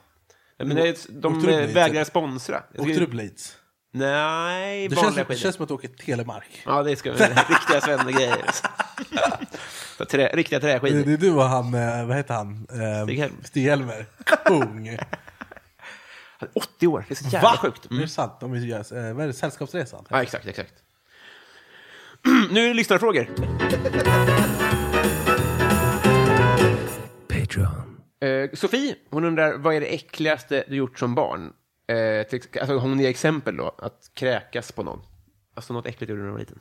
[0.58, 1.76] Men det, är- de Åkte du eh, Blades?
[1.76, 2.64] vägrar sponsra.
[2.74, 3.58] Jag Åkte du Blades?
[3.92, 5.40] Nej, Det vanliga känns, det skidor.
[5.40, 6.62] känns som att du åker Telemark.
[6.66, 7.18] Ja, det ska vi.
[7.50, 8.46] Riktiga svennegrejer.
[9.98, 11.04] Så trä, riktiga Det, träskidor.
[11.06, 12.68] det är du och han, eh, vad heter han?
[12.72, 13.44] Eh, Stig-Helmer.
[13.44, 14.06] Stig-Helmer.
[14.46, 14.98] Kung.
[16.54, 17.88] 80 år, det är så jävla sjukt.
[17.90, 20.06] Det är sant, de eh, vad är det, Sällskapsresan?
[20.10, 20.74] Ja, exakt, exakt.
[22.52, 23.26] nu är det lyssnarfrågor.
[27.28, 28.02] Patreon.
[28.20, 31.54] Eh, Sofie, hon undrar, vad är det äckligaste du gjort som barn?
[31.88, 35.02] Eh, till, alltså, hon ger exempel då, att kräkas på någon.
[35.54, 36.60] Alltså något äckligt gjorde du när du var liten.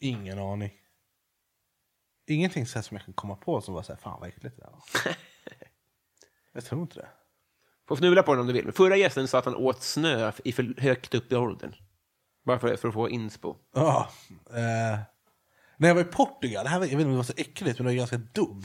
[0.00, 0.72] Ingen aning.
[2.26, 4.56] Ingenting så här som jag kan komma på som var så här, fan vad äckligt
[4.56, 4.82] det där var.
[6.52, 7.08] jag tror inte det.
[7.88, 8.72] Får fnula på den om du vill.
[8.72, 11.74] Förra gästen sa att han åt snö i för högt upp i åldern.
[12.46, 13.56] Bara för, för att få inspo.
[13.74, 14.08] Ja.
[14.50, 14.98] Eh,
[15.76, 17.32] när jag var i Portugal, det här var, jag vet inte om det var så
[17.36, 18.64] äckligt, men det var ganska dumt.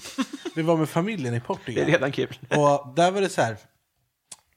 [0.55, 1.83] Vi var med familjen i Det Portugal.
[1.83, 2.39] är redan kul.
[2.49, 3.57] Och där var det så här.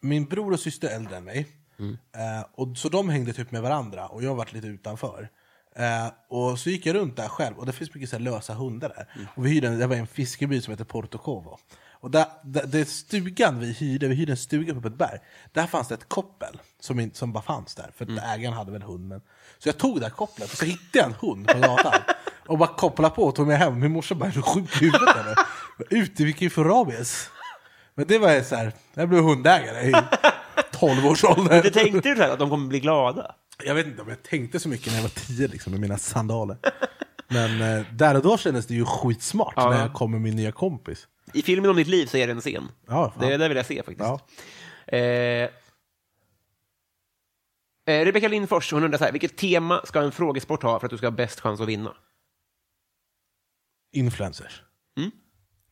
[0.01, 1.49] Min bror och syster är äldre än mig.
[2.16, 5.29] Eh, och så de hängde typ med varandra och jag varit lite utanför.
[5.77, 8.55] Eh, och så gick jag runt där själv och det finns mycket så här lösa
[8.55, 9.29] hundar där.
[9.37, 11.59] Och vi hyrde, en- det var en fiskeby som heter Porto Covo.
[11.91, 15.18] Och där, där, det stugan vi hyrde, vi hyrde en stuga på ett berg.
[15.53, 17.91] Där fanns det ett koppel som, inte, som bara fanns där.
[17.97, 19.09] För att ägaren hade väl hund.
[19.09, 19.20] Men,
[19.59, 22.01] så jag tog det här kopplet och så hittade jag en hund på gatan.
[22.47, 23.80] och bara kopplade på och tog med hem.
[23.80, 25.37] Min morsa bara, är du sjuk i huvudet eller?
[26.03, 27.30] Ute, vi kan ju få rabies.
[27.95, 29.95] Men det var ju så här, jag blev hundägare i
[30.72, 31.62] 12 års ålder.
[31.62, 33.35] Tänkte du så här, att de kommer bli glada?
[33.64, 35.99] Jag vet inte om jag tänkte så mycket när jag var 10 liksom, med mina
[35.99, 36.57] sandaler.
[37.28, 39.70] Men eh, där och då kändes det ju skitsmart Ja.
[39.70, 41.07] när jag kom med min nya kompis.
[41.32, 42.68] I filmen om ditt liv så är det en scen.
[42.89, 43.28] Ja, fan.
[43.28, 44.01] det, det vill jag se faktiskt.
[44.01, 44.20] Ja.
[44.99, 45.49] Eh,
[47.87, 50.91] eh, Rebecka Lindfors, hon undrar så här, vilket tema ska en frågesport ha för att
[50.91, 51.95] du ska ha bäst chans att vinna?
[53.93, 54.62] Influencers.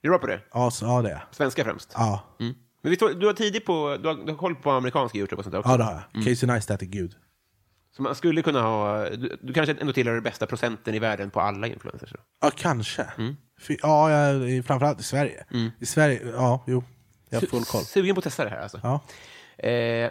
[0.05, 0.41] Är du bra på det?
[0.53, 1.21] Ja, så, ja det är jag.
[1.31, 1.93] Svenska främst?
[1.95, 2.55] Ja, Mm.
[2.85, 5.45] Men visst, du har tidigt på, du har, du har koll på amerikansk YouTube och
[5.45, 5.71] sånt där också?
[5.71, 6.03] ja det har jag.
[6.15, 6.25] Mm.
[6.27, 7.17] Casey Neistat är gud.
[7.97, 11.31] Så man skulle kunna ha, du, du kanske ändå tillhör den bästa procenten i världen
[11.31, 12.11] på alla influencers?
[12.13, 12.19] Då?
[12.41, 13.03] Ja, kanske.
[13.19, 13.37] Mm.
[13.61, 15.45] Fy- Ja, jag, framförallt i Sverige.
[15.81, 16.85] I Sverige, ja, jo.
[17.29, 17.83] Jag har full koll.
[17.85, 18.81] Sugen på att testa det här alltså.
[18.83, 19.01] Ja.
[19.69, 20.11] Eh,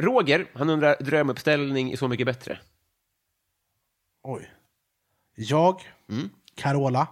[0.00, 2.58] Roger, han undrar drömuppställning i Så mycket bättre.
[4.22, 4.50] Oj.
[5.36, 6.28] Jag, Mm.
[6.54, 7.08] Carola,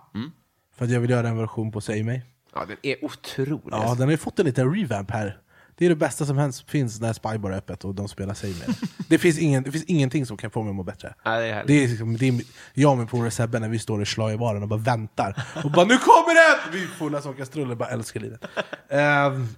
[0.76, 2.24] för att jag vill göra en version på Säg mig.
[2.54, 3.62] Ja, den är otrolig.
[3.70, 3.94] Ja, alltså.
[3.94, 5.38] den har ju fått en liten revamp här.
[5.76, 8.50] Det är det bästa som helst finns när Spybar är öppet och de spelar Säg
[8.50, 8.68] mig.
[9.08, 11.14] det, finns ingen, det finns ingenting som kan få mig att må bättre.
[11.24, 11.66] Ja, det är härligt.
[11.68, 12.40] Det är, liksom, det är
[12.74, 15.44] jag och min polare Sebbe när vi står i schlagerbaren och bara väntar.
[15.64, 16.72] Och bara nu kommer den!
[16.72, 18.44] Vi är fulla som kastruller, bara älskar livet.
[18.88, 19.48] Ehm,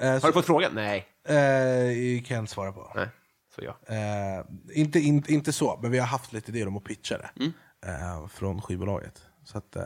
[0.00, 0.72] eh, Har så, du fått frågan?
[0.74, 1.06] Nej.
[1.28, 2.92] eh, kan jag inte svara på.
[2.94, 3.08] Nej,
[3.54, 3.94] så ja.
[3.94, 7.30] Eh, inte, in, inte så, men vi har haft lite idéer om att pitcha det.
[7.36, 7.52] Mm.
[7.86, 9.22] Eh, från skivbolaget.
[9.44, 9.84] Så att, eh,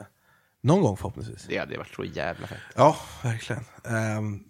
[0.63, 1.47] någon gång förhoppningsvis.
[1.49, 2.59] Det hade varit så jävla fett.
[2.77, 3.65] Ja, verkligen.
[3.85, 4.41] Ehm,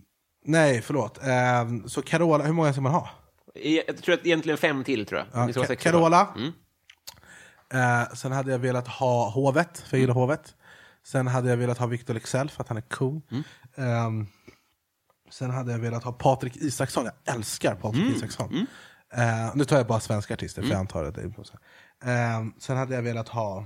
[0.44, 1.18] nej, förlåt.
[1.22, 3.10] Ehm, så Carola, hur många ska man ha?
[3.54, 5.50] Jag tror att egentligen fem till, tror jag.
[5.56, 6.34] Ja, Carola.
[6.36, 6.52] Mm.
[7.72, 10.54] Eh, sen hade jag velat ha hovet, för jag gillar hovet.
[11.06, 13.22] Sen hade jag velat ha Victor Leksell för att han är kung.
[13.76, 14.26] Ehm,
[15.30, 18.66] sen hade jag velat ha Patrik Isaksson, jag älskar Patrik Isaksson.
[19.14, 21.58] Eh, nu tar jag bara svenska artister, för jag antar att det är så.
[22.04, 23.64] Ehm, sen hade jag velat ha...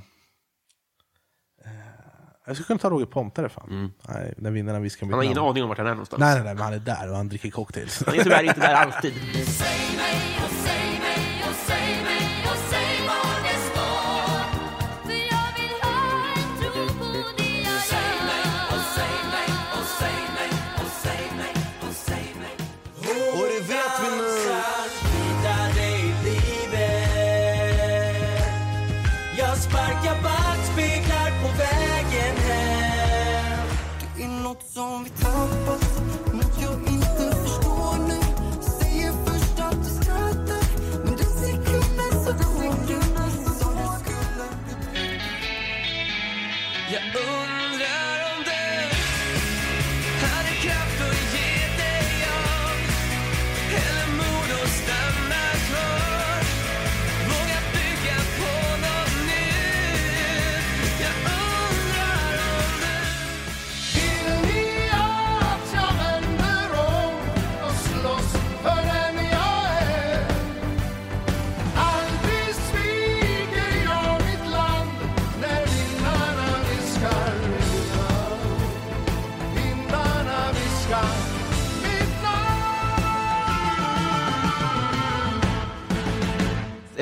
[2.46, 3.92] Jag skulle kunna ta Roger Pontare fan.
[4.08, 6.20] Nej, när vinnarna viskar mitt Han har ingen aning om vart han är någonstans.
[6.20, 8.02] Nej, nej, nej, men han är där och han dricker cocktails.
[8.06, 9.14] Han är tyvärr inte där alltid.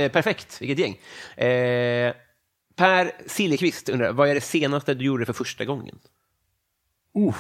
[0.01, 1.01] Eh, perfekt, vilket gäng.
[1.47, 2.15] Eh,
[2.77, 5.99] per Siljeqvist undrar, vad är det senaste du gjorde för första gången?
[7.17, 7.37] Uh.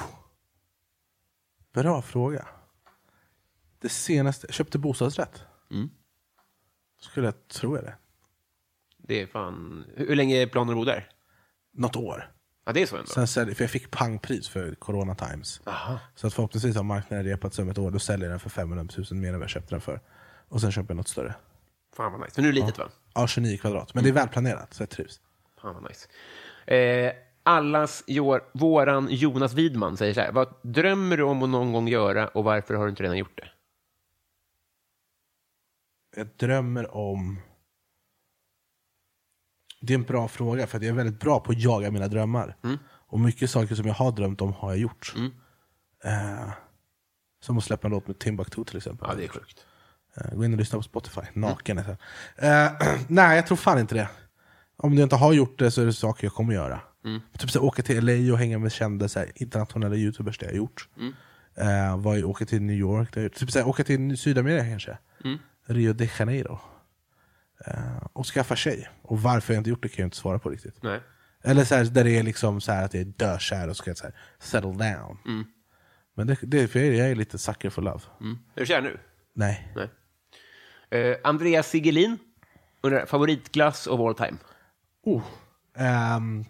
[1.73, 2.49] Bra fråga.
[3.81, 5.43] Det senaste, jag köpte bostadsrätt.
[5.71, 5.91] Mm.
[7.01, 7.95] Skulle jag tro är det.
[8.99, 9.85] Det är fan...
[9.97, 11.09] Hur, hur länge är planen att bo där?
[11.73, 12.33] Något år.
[12.65, 13.07] Ja, det är så ändå.
[13.07, 15.61] Sen säljer, för jag fick pangpris för Corona Times.
[16.15, 17.91] Så att förhoppningsvis har marknaden repat sig om ett år.
[17.91, 20.01] Då säljer jag den för 500 000 mer än vad jag köpte den för.
[20.49, 21.35] Och sen köper jag något större.
[21.97, 22.34] Fan vad nice.
[22.34, 22.88] För nu är det litet va?
[23.14, 23.95] Ja, 29 kvadrat.
[23.95, 25.20] Men det är välplanerat, så jag trivs.
[25.61, 26.09] Fan vad nice.
[26.74, 27.12] Eh,
[27.43, 30.32] allas Jor, våran Jonas Widman säger så här.
[30.32, 33.36] Vad drömmer du om att någon gång göra och varför har du inte redan gjort
[33.36, 33.49] det?
[36.16, 37.41] Jag drömmer om...
[39.80, 42.57] Det är en bra fråga, för jag är väldigt bra på att jaga mina drömmar.
[42.82, 45.14] Och mycket saker som jag har drömt om har jag gjort.
[46.05, 46.51] Eh,
[47.41, 49.09] som att släppa en låt med Timbuktu till exempel.
[49.11, 49.66] Ja, det är sjukt.
[50.17, 51.79] Eh, Gå in och lyssna på Spotify, naken.
[51.79, 51.85] är
[52.37, 52.47] det.
[52.49, 54.09] Eh, nej, jag tror fan inte det.
[54.77, 56.81] Om du inte har gjort det så är det saker jag kommer göra.
[57.39, 60.51] Typ så åka till LA och hänga med kända så här, internationella youtubers, det har
[60.51, 60.89] jag gjort.
[61.99, 63.39] Var jag, åka till New York, det har jag gjort.
[63.39, 64.99] Typ så här, åka till Sydamerika kanske.
[65.67, 66.59] Rio de Janeiro.
[67.67, 68.89] Eh, och skaffa tjej.
[69.03, 70.83] Och varför jag inte gjort det kan jag inte svara på riktigt.
[70.83, 71.01] Nej.
[71.45, 73.95] Eller så här, där det är liksom så här att jag är dökär och ska
[73.95, 75.19] så här, settle down.
[76.17, 78.01] Men det, det är för jag är lite sucker for love.
[78.55, 78.99] Är du kär nu?
[79.35, 79.73] Nej.
[79.77, 79.91] Nej.
[80.91, 82.18] Eh, Andreas Sigelin
[82.80, 84.36] undrar, favoritglass of all time?
[85.05, 85.22] Oh.
[85.76, 86.45] Ehm,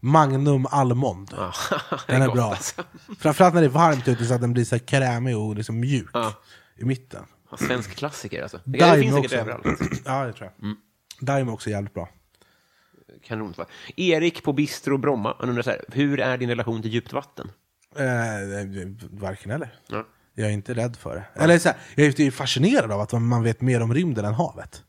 [0.00, 1.28] Magnum Almond.
[1.30, 2.44] Det Den är bra.
[2.50, 2.82] alltså.
[3.18, 6.08] Framförallt när det är varmt ute så att den blir så krämig och liksom mjuk
[6.12, 6.32] Ja.
[6.76, 7.24] i mitten.
[7.50, 8.60] Ja, Svensk klassiker alltså.
[8.64, 9.64] Det, det finns säkert överallt.
[10.04, 10.76] Ja, det tror jag.
[11.20, 12.08] Daim är också jävligt bra.
[13.24, 13.54] Kanon.
[13.96, 17.50] Erik på Bistro Bromma, han undrar så här, hur är din relation till djupt vatten?
[17.96, 18.04] Eh,
[19.10, 19.74] varken eller.
[19.88, 20.06] Ja.
[20.38, 21.42] Jag är inte rädd för det.
[21.42, 24.82] Eller så här, jag är fascinerad av att man vet mer om rymden än havet.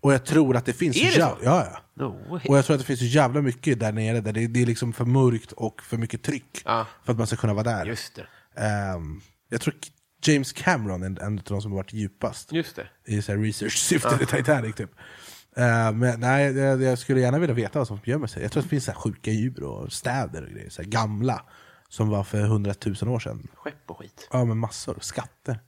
[0.00, 1.08] Och jag tror att det finns Mm.
[1.08, 1.38] Är det så?
[1.44, 1.78] ja, ja.
[2.04, 2.40] No.
[2.48, 4.66] Och jag tror att det finns så jävla mycket där nere, där det, det är
[4.66, 6.86] liksom för mörkt och för mycket tryck Ja.
[7.04, 7.86] för att man ska kunna vara där.
[7.86, 8.18] Just.
[8.56, 9.74] Ehm, jag tror
[10.26, 12.88] James Cameron är en av de som har varit djupast Just det.
[13.06, 14.74] i så här research-syfte i Titanic.
[14.74, 14.90] Typ.
[15.56, 18.42] Ehm, men nej, jag, jag skulle gärna vilja veta vad som gömmer sig.
[18.42, 21.42] Jag tror att det finns så sjuka djur och städer och grejer, så gamla,
[21.88, 23.48] som var för hundratusen år sedan.
[23.54, 24.28] Skepp och skit.
[24.32, 24.98] Ja, med massor.
[25.00, 25.58] Skatter.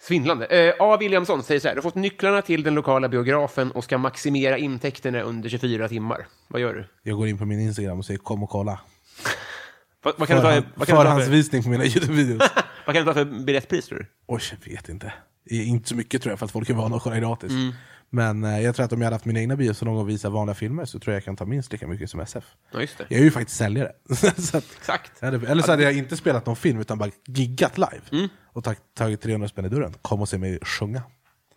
[0.00, 0.46] Svindlande.
[0.46, 0.96] Eh, A.
[0.96, 4.58] Williamson säger så här, du har fått nycklarna till den lokala biografen och ska maximera
[4.58, 6.26] intäkterna under 24 timmar.
[6.48, 6.84] Vad gör du?
[7.02, 8.80] Jag går in på min Instagram och säger kom och kolla.
[10.02, 12.38] Vad, vad, kan, du ta, Förhand, vad, kan, du ta för, förhandsvisning på mina Youtube-videos.
[12.86, 14.06] vad kan du ta för biljettpris tror du?
[14.26, 15.12] Oj, jag vet inte.
[15.50, 17.50] Inte så mycket tror jag, för att folk är vana att kolla gratis.
[17.50, 17.72] Mm.
[18.10, 20.54] Men eh, jag tror att om jag hade haft mina egna biosalonger och visa vanliga
[20.54, 22.44] filmer så tror jag jag kan ta minst lika mycket som SF.
[22.72, 23.06] Ja, just det.
[23.08, 23.92] Jag är ju faktiskt säljare.
[24.36, 25.12] så att, Exakt.
[25.20, 28.02] jag hade, eller så hade jag inte spelat någon film utan bara giggat live.
[28.12, 28.28] Mm.
[28.52, 29.94] Och tag, tagit 300 spänn i dörren.
[30.02, 31.02] Kom och se mig sjunga.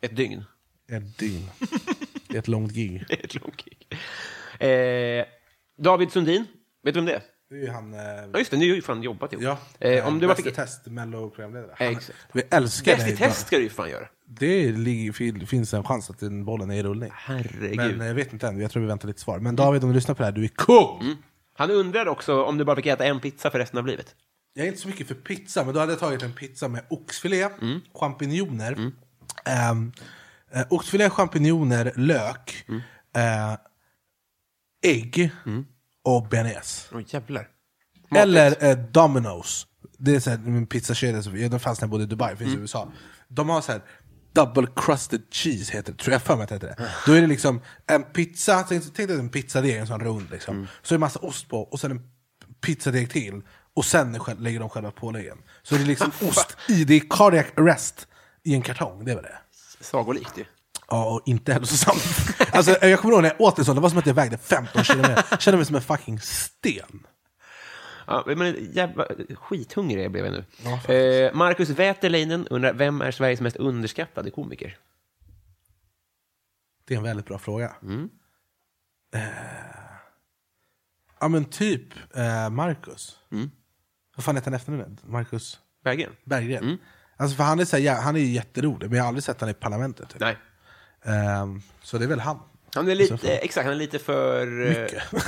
[0.01, 0.43] Ett dygn.
[0.91, 1.49] Ett dygn.
[2.33, 3.05] Ett långt gig.
[3.07, 3.87] Det är ett långt gig.
[4.69, 5.25] Eh,
[5.77, 6.45] David Sundin,
[6.83, 7.21] vet du om det är?
[7.49, 7.93] Det är ju han...
[7.93, 7.99] Eh,
[8.33, 9.43] Ja, just det, ni har ju fan jobbat ihop.
[9.43, 10.53] ja, Eh, om du bara Bäst fick...
[10.53, 11.71] i test, mello-programledare.
[11.79, 12.17] Eh, exakt.
[12.33, 13.17] Vi älskar Bäst i dig.
[13.17, 14.07] test ska du ju fan göra.
[14.25, 17.11] Det ligger, fin- finns en chans att den bollen är i rullning.
[17.13, 17.77] Herregud.
[17.77, 19.39] Men eh, jag vet inte än, jag tror vi väntar lite svar.
[19.39, 21.15] Men David, om du lyssnar på det här, du är cool!
[21.53, 24.15] Han undrar också om du bara fick äta en pizza för resten av livet.
[24.53, 26.81] Jag är inte så mycket för pizza, men då hade jag tagit en pizza med
[26.89, 27.79] oxfilé, Mm.
[27.93, 28.91] champinjoner,
[29.45, 29.91] ehm,
[30.51, 32.81] eh, oxfilé, champinjoner, lök, Mm.
[33.15, 33.57] eh,
[34.83, 35.31] ägg
[36.15, 36.87] och bearnaise.
[36.95, 37.47] Åh jävlar.
[38.15, 39.65] Eller eh, Domino's.
[39.97, 42.49] Det är så här, en pizzakedja, som- de fanns när jag bodde i Dubai, finns
[42.55, 42.91] i USA.
[43.27, 43.81] De har så här
[44.33, 46.89] double crusted cheese, heter det, tror jag för mig att det heter det.
[47.05, 50.67] Då är det liksom en pizza, tänk tänk dig en pizzadeg, en sån rund liksom.
[50.81, 52.01] Så är det massa ost på, och sen en
[52.61, 53.41] pizzadeg till.
[53.73, 55.37] Och sen är själv- lägger de själva påläggen.
[55.63, 58.07] Så det är liksom ost i, det är cardiac arrest
[58.43, 59.37] i en kartong, det var det.
[59.81, 60.45] Sagolikt ju.
[60.89, 62.03] Ja, och inte hälsosamt.
[62.53, 64.37] alltså, jag kommer ihåg när jag åt det så, det var som att jag vägde
[64.37, 65.25] 15 kilometer.
[65.31, 67.07] Jag kände mig som en fucking sten.
[68.07, 70.45] Ja, men jävla, skithungrig jag blev jag nu.
[70.95, 74.77] eh, Marcus Wäterleinen undrar, vem är Sveriges mest underskattade komiker?
[76.87, 77.71] Det är en väldigt bra fråga.
[79.13, 79.21] Eh,
[81.19, 83.15] ja men typ eh, Marcus.
[84.15, 85.05] Vad fan heter han efternamnet?
[85.07, 86.11] Marcus Berggren?
[86.23, 86.77] Berggren.
[87.17, 89.23] Alltså för han är, så här, ja, han är ju jätterolig, men jag har aldrig
[89.23, 90.09] sett han i parlamentet.
[90.09, 90.19] Typ.
[90.19, 90.37] Nej.
[91.05, 92.39] Ehm, så det är väl han.
[92.75, 94.61] Han är lite, exakt, han är lite för...
[94.61, 95.03] eh, Mycket.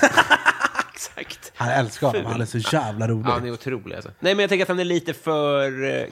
[0.94, 1.52] exakt.
[1.56, 3.26] Han älskar honom, han är så jävla rolig.
[3.26, 4.12] Ja, han är otrolig alltså.
[4.20, 6.06] Nej, men jag tänker att han är lite för eh,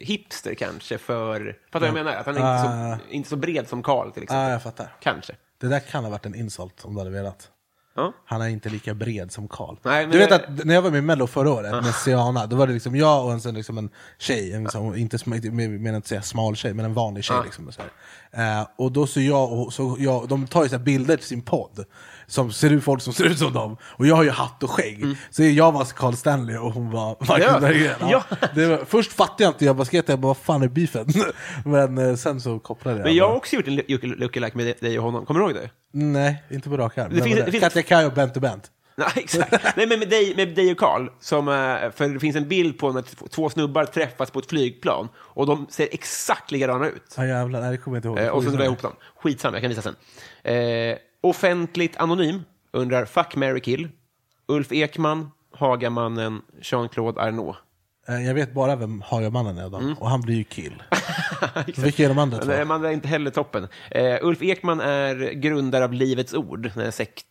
[0.00, 1.58] hipster kanske, för...
[1.72, 2.18] Fattar du vad jag menar?
[2.20, 4.44] Att han är inte, så, inte så bred som Karl till exempel.
[4.44, 4.96] Ja, jag fattar.
[5.00, 5.32] Kanske.
[5.60, 7.50] Det där kan ha varit en insult om du hade velat.
[7.96, 8.12] Ja.
[8.26, 9.76] Han är inte lika bred som Karl.
[9.82, 12.46] Nej, Du vet det- att när jag var med i Mello förra året med Siana,
[12.46, 16.06] då var det liksom jag och en, liksom en tjej, en, liksom, inte med att
[16.06, 17.36] säga smal tjej, men en vanlig tjej.
[17.44, 17.80] Liksom, och, så.
[18.32, 21.42] Eh, och då så jag, och, så jag, de tar ju så bilder till sin
[21.42, 21.84] podd,
[22.26, 23.76] som ser ut folk som ser ut som dem.
[23.82, 27.16] Och jag har ju hatt och skägg, så jag var Carl Stanley och hon var
[27.28, 27.60] Marcus Mm.
[27.60, 27.94] Berggren.
[28.00, 28.24] Ja.
[28.30, 28.36] Ja.
[28.54, 31.06] Det var, först fattade jag inte, jag bara skrev jag bara, vad fan är beefen?
[31.64, 33.04] men eh, sen så kopplade jag.
[33.04, 35.26] Men jag har också gjort en lookalike med dig och honom.
[35.26, 35.70] Kommer du ihåg det?
[35.92, 37.14] Nej, inte på rak arm.
[37.14, 38.70] Det finns- det finns- Katja Kaj och Bente Bent.
[38.96, 39.76] Nej, exakt.
[39.76, 41.54] Nej, men med dig, med dig och Karl, som, eh,
[41.94, 45.66] för det finns en bild på när två snubbar träffas på ett flygplan och de
[45.70, 47.14] ser exakt likadana ut.
[47.16, 48.18] Ja jävlar, nej det kommer jag inte ihåg.
[48.28, 48.92] Eh, och så drar jag ihop dem.
[49.22, 49.96] Skitsamma, jag kan visa sen.
[50.42, 53.88] Eh, offentligt anonym undrar Fuck, Mary kill.
[54.48, 57.56] Ulf Ekman, Hagamannen, Jean-Claude Arnault.
[58.08, 59.94] Eh, Jag vet bara vem Hagamannen är då, Mm.
[59.94, 60.82] och han blir ju kill.
[61.76, 62.48] Vilka är de andra två?
[62.48, 63.68] Nej, man är inte heller toppen.
[63.90, 67.26] Eh, Ulf Ekman är grundare av Livets Ord, den här sekt...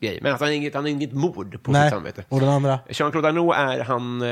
[0.00, 0.18] Grej.
[0.22, 2.24] Men alltså, han har inget, han har inget mord på Nej, sitt samvete.
[2.28, 2.78] och den andra?
[2.88, 4.22] Jean-Claude Arnault är han,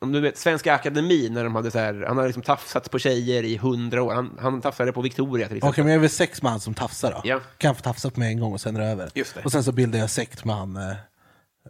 [0.00, 2.98] om du vet, Svenska Akademin, när de hade så här, han har liksom tafsat på
[2.98, 4.14] tjejer i hundra år.
[4.14, 5.84] Han, han tafsade på Victoria till Okej, exempel.
[5.84, 7.20] men jag är väl sex man som tafsar då?
[7.24, 7.40] Ja.
[7.58, 9.10] Kan jag få tafsa på mig en gång och sen är det över?
[9.14, 9.44] Just det.
[9.44, 10.96] Och sen så bildar jag sekt med han eh,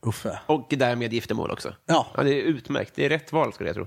[0.02, 0.38] Uffe.
[0.46, 1.74] Och därmed giftermål också.
[1.86, 2.06] Ja.
[2.16, 2.92] det är utmärkt.
[2.94, 3.86] Det är rätt val, skulle jag tro.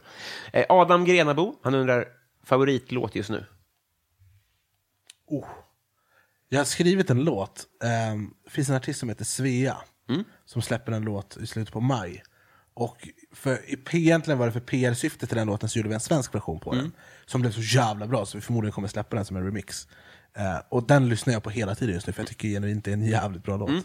[0.54, 2.06] Eh, Adam Grenabo, han undrar,
[2.44, 3.46] favoritlåt just nu?
[5.28, 5.48] Oh.
[6.50, 9.78] Jag har skrivit en låt, ehm, det finns en artist som heter Svea,
[10.10, 10.24] Mm.
[10.46, 12.24] som släpper en låt i slutet på maj.
[12.78, 13.60] Och för,
[13.96, 16.72] egentligen var det för PR-syftet till den låten så gjorde vi en svensk version på
[16.72, 16.84] Mm.
[16.84, 16.92] den.
[17.26, 19.88] Som blev så jävla bra så vi förmodligen kommer släppa den som en remix.
[20.38, 22.92] Eh, och den lyssnar jag på hela tiden just nu för jag tycker genuint det
[22.92, 23.70] är en jävligt bra låt.
[23.70, 23.82] Mm.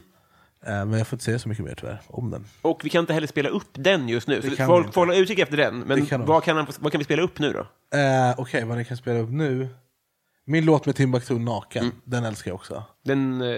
[0.66, 2.44] Eh, men jag får inte säga så mycket mer tyvärr om den.
[2.62, 4.40] Och vi kan inte heller spela upp den just nu.
[4.40, 5.78] Det Så folk får hålla utkik efter den.
[5.78, 7.60] Men kan vad kan, han, vad kan vi spela upp nu då?
[7.98, 9.68] Eh, Okej, vad ni kan spela upp nu?
[10.50, 11.96] Min låt med Timbuktu naken, Mm.
[12.04, 12.84] den älskar jag också.
[13.04, 13.48] Den, eh,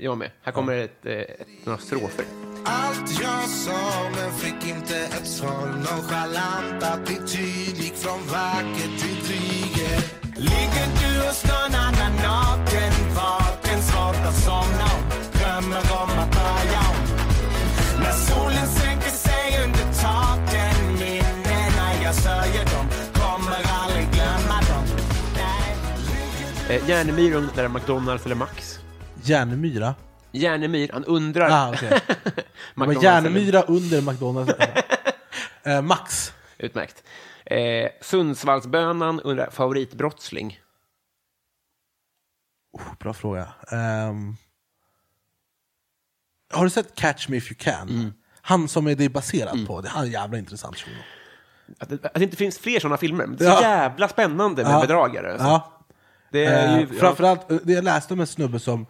[0.00, 0.30] jag med.
[0.42, 2.24] Här kommer ett, eh, ett, några strofer.
[2.64, 9.98] Allt jag sa men fick inte ett svar Nonchalant attityd gick från vacker till dryger
[10.36, 15.02] Ligger du och stönar när naken vaken Svårt att somna om,
[15.38, 17.00] drömmer om att börja om
[18.02, 22.86] När solen sänker sig under taken Minnena jag sörjer dem
[26.70, 28.78] Eh, Järnemyr undrar McDonalds eller Max.
[29.22, 29.94] Järnemyra?
[30.32, 31.50] Järnemyr, han undrar...
[31.50, 31.72] Ah,
[32.74, 34.52] McDonald's Järnemyra under McDonalds.
[35.62, 36.32] eh, Max.
[36.58, 37.04] eller- Utmärkt.
[37.44, 40.60] Eh, Sundsvallsbönan undrar favoritbrottsling.
[42.72, 43.48] Oh, bra fråga.
[43.70, 44.36] Ehm,
[46.52, 47.88] har du sett Catch Me If You Can?
[47.88, 48.12] Mm.
[48.42, 50.96] Han som är det är baserat på, det är en jävla intressant shuno.
[51.78, 53.26] Att att det inte finns fler sådana filmer.
[53.26, 53.56] Det är Ja.
[53.56, 54.80] så jävla spännande med Ja.
[54.80, 55.32] bedragare.
[55.32, 55.46] Alltså.
[55.46, 55.77] Ja.
[56.30, 58.86] Det är ju, Eh, framförallt, eh, jag läste om en snubbe som,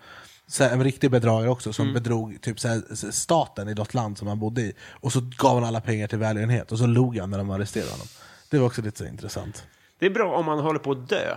[0.60, 1.72] här, en riktig bedragare också, Mm.
[1.74, 4.72] som bedrog typ, så här, staten i något land som han bodde i.
[5.00, 7.90] Och så gav han alla pengar till välgörenhet, och så log han när de arresterade
[7.90, 8.06] honom.
[8.50, 9.64] Det var också lite så intressant.
[9.98, 11.36] det är bra om man håller på att dö.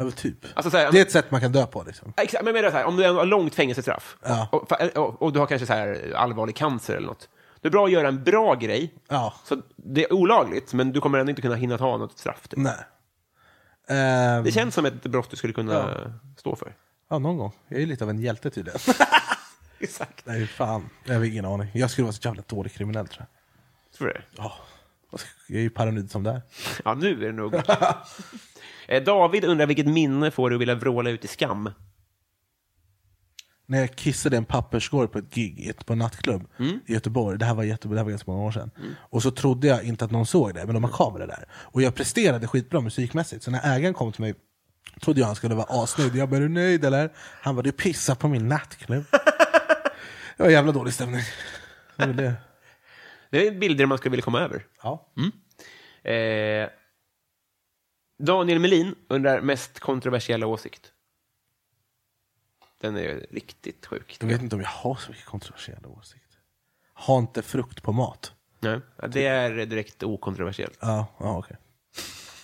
[0.00, 0.36] Ja, typ.
[0.54, 1.82] Alltså, så här, det är ett sätt man kan dö på.
[1.86, 2.12] Liksom.
[2.16, 4.48] Exakt, men menar så här, om du har långt fängelsestraff Ja.
[4.52, 7.28] och, och, och du har kanske så här allvarlig cancer eller något.
[7.60, 8.94] Det är bra att göra en bra grej.
[9.08, 9.34] Ja.
[9.44, 12.48] Så det är olagligt, men du kommer ändå inte kunna hinna ta något straff.
[12.48, 12.58] Typ.
[12.58, 12.74] Nej.
[13.88, 15.96] Ehm, Det känns som ett brott du skulle kunna
[16.36, 16.74] stå för.
[17.10, 17.52] Ja, någon gång.
[17.68, 18.80] Jag är lite av en hjälte tydligen.
[19.80, 20.26] Exakt.
[20.26, 20.88] Nej, fan.
[21.04, 21.68] Jag har ingen aning.
[21.74, 23.98] Jag skulle vara så jävla dålig kriminell tror jag.
[23.98, 24.22] Tror du det?
[24.36, 24.52] Ja.
[25.46, 26.42] Jag är ju paranoid som det är.
[26.84, 27.54] Ja, nu är det nog.
[28.88, 31.70] Eh, David undrar vilket minne får du vilja vråla ut i skam?
[33.68, 36.48] När jag kissade en papperskorg på ett gig på en nattklubb
[36.86, 37.38] i Göteborg.
[37.38, 38.70] Det här var, jätte, det här var ganska många år sedan.
[38.96, 41.44] Och så trodde jag inte att någon såg det, men de har kameror där.
[41.52, 44.34] Och jag presterade skitbra musikmässigt, så när ägaren kom till mig
[45.00, 46.16] trodde jag han skulle vara asnöjd.
[46.16, 47.12] Jag bara, är du nöjd eller?
[47.16, 49.04] Han bara, du pissar på min nattklubb.
[50.36, 51.22] det var jävla dålig stämning.
[51.96, 52.34] Det var det.
[53.30, 54.66] Det är bilder man skulle vilja komma över.
[54.82, 55.12] Ja.
[56.10, 56.68] Eh,
[58.22, 60.92] Daniel Melin undrar mest kontroversiella åsikt.
[62.80, 64.16] Den är ju riktigt sjuk.
[64.20, 66.38] Jag vet inte om jag har så mycket kontroversiella åsikter.
[66.94, 68.32] Ha inte frukt på mat.
[68.60, 70.78] Nej, det är direkt okontroversiellt.
[70.80, 71.56] Ja, ja okej.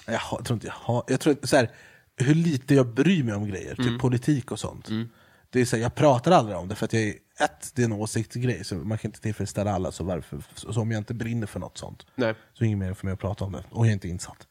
[0.06, 1.04] Jag, har- jag tror inte jag har...
[1.06, 1.70] Jag tror, så här,
[2.16, 4.88] hur lite jag bryr mig om grejer, typ politik och sånt.
[5.50, 7.82] Det är så här, jag pratar aldrig om det för att jag är, ett, det
[7.82, 9.92] är en åsiktsgrej, så man kan inte tillfredsställa alla.
[9.92, 12.34] Så, varför, så, om jag inte brinner för något sånt, Nej.
[12.52, 13.64] så är det ingen mer för mig att prata om det.
[13.70, 14.46] Och jag är inte insatt.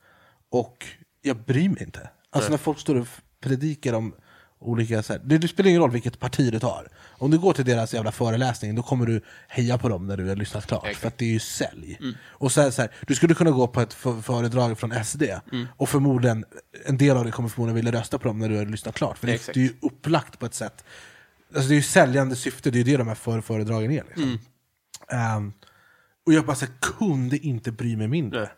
[0.49, 0.85] Och
[1.21, 2.09] jag bryr mig inte.
[2.29, 3.07] Alltså när folk står och
[3.39, 4.15] predikar om
[4.63, 5.03] olika...
[5.03, 6.87] Så här, det, det spelar ingen roll vilket parti du tar.
[7.11, 10.27] Om du går till deras jävla föreläsning, då kommer du heja på dem när du
[10.29, 10.95] har lyssnat klart.
[10.95, 11.99] För att det är ju sälj.
[12.23, 15.23] Och så här, så här, du skulle kunna gå på ett för, föredrag från SD,
[15.77, 16.45] och förmodligen,
[16.85, 19.17] en del av dig kommer förmodligen vilja rösta på dem när du har lyssnat klart.
[19.17, 19.53] För det, Exakt.
[19.53, 20.83] det är ju upplagt på ett sätt.
[21.55, 24.03] Alltså det är ju säljande syfte, det är ju det de här för, föredragen är.
[24.07, 24.39] Liksom.
[25.09, 25.53] Ehm,
[26.25, 28.39] och jag bara så kunde inte bry mig mindre.
[28.39, 28.49] Nej.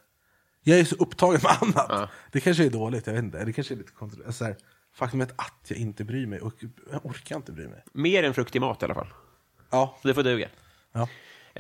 [0.68, 2.10] Jag är så upptagen med annat.
[2.32, 3.46] Det kanske är dåligt, jag vet inte.
[3.46, 4.56] Det kanske är lite kontro- så här,
[4.96, 6.54] Faktumet att jag inte bryr mig, och
[6.92, 7.84] jag orkar inte bry mig.
[7.94, 9.14] Mer än frukt i mat i alla fall.
[9.70, 9.98] Ja.
[10.02, 10.50] Så det får duga.
[10.92, 11.10] ja.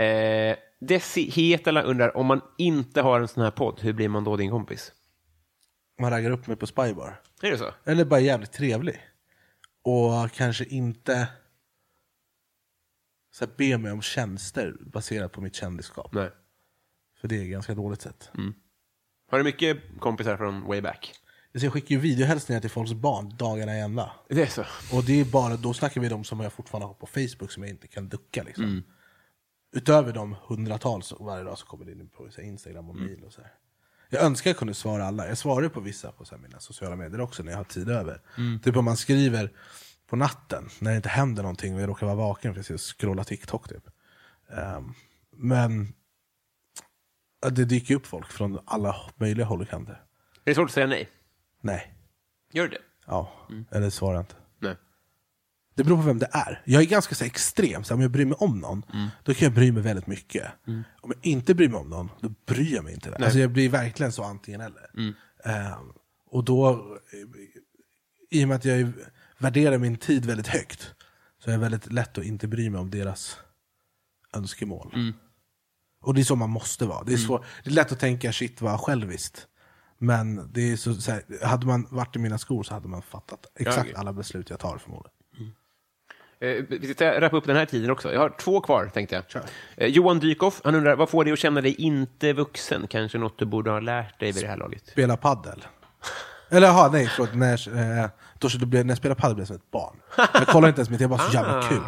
[0.04, 4.24] Eh, Desi Hetala undrar, om man inte har en sån här podd, hur blir man
[4.24, 4.92] då din kompis?
[6.00, 7.22] Man raggar upp mig på Spybar.
[7.42, 7.74] Är det så?
[7.84, 9.02] Eller bara jävligt trevlig.
[9.82, 11.28] Och kanske inte
[13.32, 16.14] så här, be mig om tjänster baserat på mitt kändisskap.
[16.14, 16.32] Nej.
[17.22, 18.32] För det är ganska dåligt sätt.
[19.32, 21.14] Har du mycket kompisar från way back?
[21.60, 24.12] Så jag skickar ju videohälsningar till folks barn dagarna i ända.
[24.30, 24.66] Det är så?
[24.95, 27.64] Och det är bara, då snackar vi de som jag fortfarande har på Facebook som
[27.64, 28.43] jag inte kan ducka.
[28.43, 28.84] Liksom.
[29.76, 33.51] Utöver de hundratals varje dag som kommer in på Instagram och mail och så här.
[34.10, 35.28] Jag önskar jag kunde svara alla.
[35.28, 38.22] Jag svarar på vissa på så mina sociala medier också när jag har tid över.
[38.64, 39.51] Typ om man skriver
[40.08, 42.80] på natten när det inte händer någonting och jag råkar vara vaken för att jag
[42.80, 43.70] scrollar TikTok.
[43.70, 43.84] Typ.
[44.49, 44.93] Ehm,
[45.32, 45.93] men
[47.51, 49.93] det dyker upp folk från alla möjliga håll och kanter.
[49.93, 49.99] Är
[50.43, 51.10] det svårt att säga nej?
[51.66, 51.93] Nej.
[52.53, 52.78] Gör det?
[53.07, 54.36] Ja, eller svarar inte.
[54.59, 54.76] Nej.
[55.76, 56.61] Det beror på vem det är.
[56.66, 58.84] Jag är ganska så här, extrem, så här, om jag bryr mig om någon,
[59.24, 60.51] då kan jag bry mig väldigt mycket.
[61.01, 63.16] Om jag inte bryr mig om någon, då bryr jag mig inte.
[63.16, 64.89] Alltså, jag blir verkligen så antingen eller.
[65.43, 65.93] Ehm,
[66.26, 66.86] och då,
[68.30, 68.93] i och med att jag är-
[69.38, 70.93] värderar min tid väldigt högt,
[71.39, 73.38] så är det väldigt lätt att inte bry mig om deras
[74.34, 74.91] önskemål.
[76.01, 77.03] Och det är så man måste vara.
[77.03, 79.47] Det är, svår, det är lätt att tänka shit vad själviskt.
[79.98, 83.02] Men det är så, så här, hade man varit i mina skor så hade man
[83.02, 85.12] fattat exakt alla beslut jag tar förmodligen.
[86.39, 88.14] Eh, vi ska wrappa upp den här tiden också.
[88.14, 89.43] Jag har två kvar, tänkte jag.
[89.78, 92.88] Eh, Johan Dykhoff, han undrar, vad får dig att känna dig inte vuxen?
[92.88, 94.88] Kanske något du borde ha lärt dig vid det här laget?
[94.88, 95.66] Spela paddel.
[96.50, 97.34] Eller jaha, nej förlåt.
[97.34, 99.96] När, eh, då, blev, när jag spelade paddel blev jag som ett barn.
[100.34, 101.84] Jag kollar inte ens mitt, det var så jävla kul.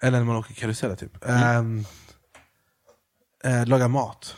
[0.00, 1.28] Eller när man åker karuseller typ.
[1.28, 1.84] Ehm,
[3.44, 4.36] eh, laga mat.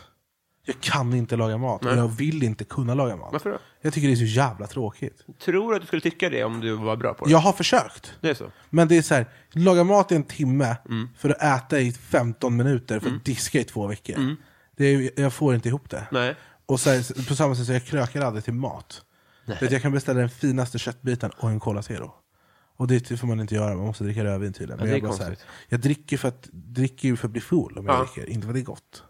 [0.69, 3.33] Jag kan inte laga mat och jag vill inte kunna laga mat.
[3.33, 3.59] Varför då?
[3.81, 5.25] Jag tycker det är så jävla tråkigt.
[5.45, 7.31] Tror du att du skulle tycka det om du var bra på det?
[7.31, 8.12] Jag har försökt.
[8.21, 8.51] Det är så?
[8.71, 10.77] Men det är så här, laga mat i en timme
[11.19, 14.37] för att äta i 15 minuter för att diska i två veckor.
[14.77, 16.07] Det är, jag får inte ihop det.
[16.11, 16.35] Nej.
[16.67, 19.03] Och så här, på samma sätt så jag krökar aldrig till mat.
[19.61, 22.14] Att jag kan beställa den finaste köttbiten och en Cola Zero.
[22.77, 24.79] Och det får man inte göra, man måste dricka rödvin tydligen.
[24.81, 25.37] Men är jag, bara här,
[25.69, 27.99] jag dricker för att dricker ju för att bli full om jag Ja.
[28.14, 29.03] dricker, inte för att det är gott.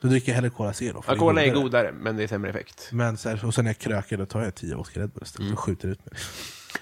[0.00, 1.02] Då dricker jag hellre Cola Zero.
[1.02, 1.92] för Ja, det cola är godare.
[1.92, 2.88] men det är sämre effekt.
[2.92, 5.22] Men så här, och sen när jag krökar då tar jag 10 vodka Red Bull
[5.22, 5.52] istället Mm.
[5.52, 6.14] och skjuter ut mig.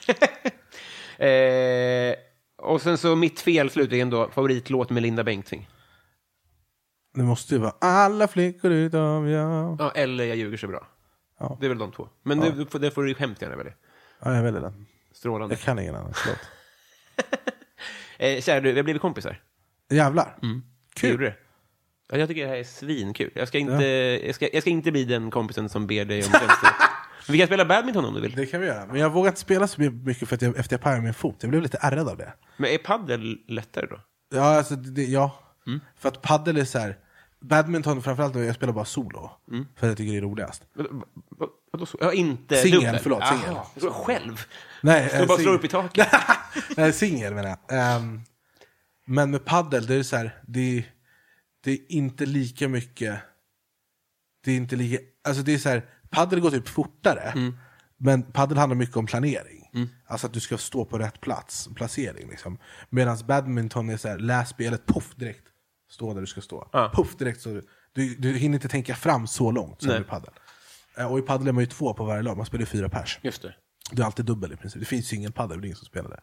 [1.19, 2.15] Eh,
[2.59, 5.69] och sen så mitt fel slutligen då, favoritlåt med Linda Bengtzing.
[7.15, 9.77] Det måste ju vara alla flickor utom jag.
[9.81, 10.87] Ja, eller Jag ljuger så bra.
[11.39, 11.57] Ja.
[11.61, 12.09] Det är väl de två.
[12.23, 13.73] Men det, det får- det får du ju hemskt gärna välja.
[14.21, 14.87] Ja, jag väljer den.
[15.13, 15.55] Strålande.
[15.55, 16.13] Jag kan ingen annan.
[16.15, 16.39] Förlåt.
[18.21, 19.43] Eh, kära du, vi har blivit kompisar.
[19.91, 20.39] Jävlar.
[20.43, 20.61] Vi
[20.95, 21.11] Kul.
[21.11, 21.35] gjorde det.
[22.11, 23.31] Ja, jag tycker det här är svinkul.
[23.35, 23.85] Jag ska, inte,
[24.27, 26.69] jag, ska, jag ska inte bli den kompisen som ber dig om tjänster.
[27.29, 28.33] Vi kan spela badminton om du vill.
[28.35, 28.87] Det kan vi göra.
[28.87, 31.37] Men jag vågar inte spela så mycket för att jag, efter jag pajade min fot.
[31.41, 32.33] Jag blev lite ärrad av det.
[32.57, 34.01] Men är paddel lättare då?
[34.35, 35.39] Ja, alltså, det, ja.
[35.67, 35.81] Mm.
[35.99, 36.97] För att paddel är så här.
[37.41, 39.31] Badminton framförallt, jag spelar bara solo.
[39.51, 39.67] Mm.
[39.77, 40.63] För jag tycker det är roligast.
[40.75, 40.87] Vad-
[41.29, 41.99] vad- Vadå så?
[42.01, 43.01] Ja, inte Singel, dubbel.
[43.03, 43.57] förlåt, singel.
[43.75, 44.45] Jag tror själv.
[44.83, 46.09] Nej, Du bara sing- slår upp i taket.
[46.77, 47.79] Nej, singel menar jag.
[47.97, 48.21] Ehm,
[49.07, 50.85] men med paddel, det är så här, det, är-
[51.69, 53.21] det är inte lika mycket...
[54.45, 54.99] Det är inte lika...
[55.29, 57.21] Alltså det är så här, paddel går typ fortare.
[57.21, 57.57] Mm.
[57.97, 59.71] Men paddel handlar mycket om planering.
[60.07, 62.29] Alltså att du ska stå på rätt plats, placering.
[62.31, 62.59] Liksom.
[62.91, 65.45] Medan badminton är så här, läs spelet, poff direkt.
[65.91, 66.69] Stå där du ska stå.
[66.73, 66.93] Ja.
[66.95, 67.41] Puff direkt.
[67.41, 67.61] Så
[67.93, 70.01] du, du hinner inte tänka fram så långt som Nej.
[70.01, 70.31] i padel.
[70.97, 72.89] Eh, Och i padel är man ju två på varje lag, man spelar ju fyra
[72.89, 73.19] pers.
[73.23, 73.55] Just det.
[73.93, 74.81] Du är alltid dubbel i princip.
[74.81, 76.21] Det finns singelpadel, det är ingen som spelar det.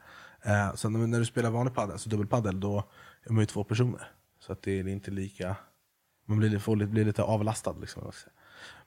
[0.51, 2.91] Eh, sen när- du spelar vanlig padel, så dubbelpadel, då
[3.23, 4.11] är man ju två personer.
[4.45, 5.55] Så att det är inte lika...
[6.27, 7.75] Man blir, får, lite- blir lite avlastad.
[7.81, 8.11] Liksom.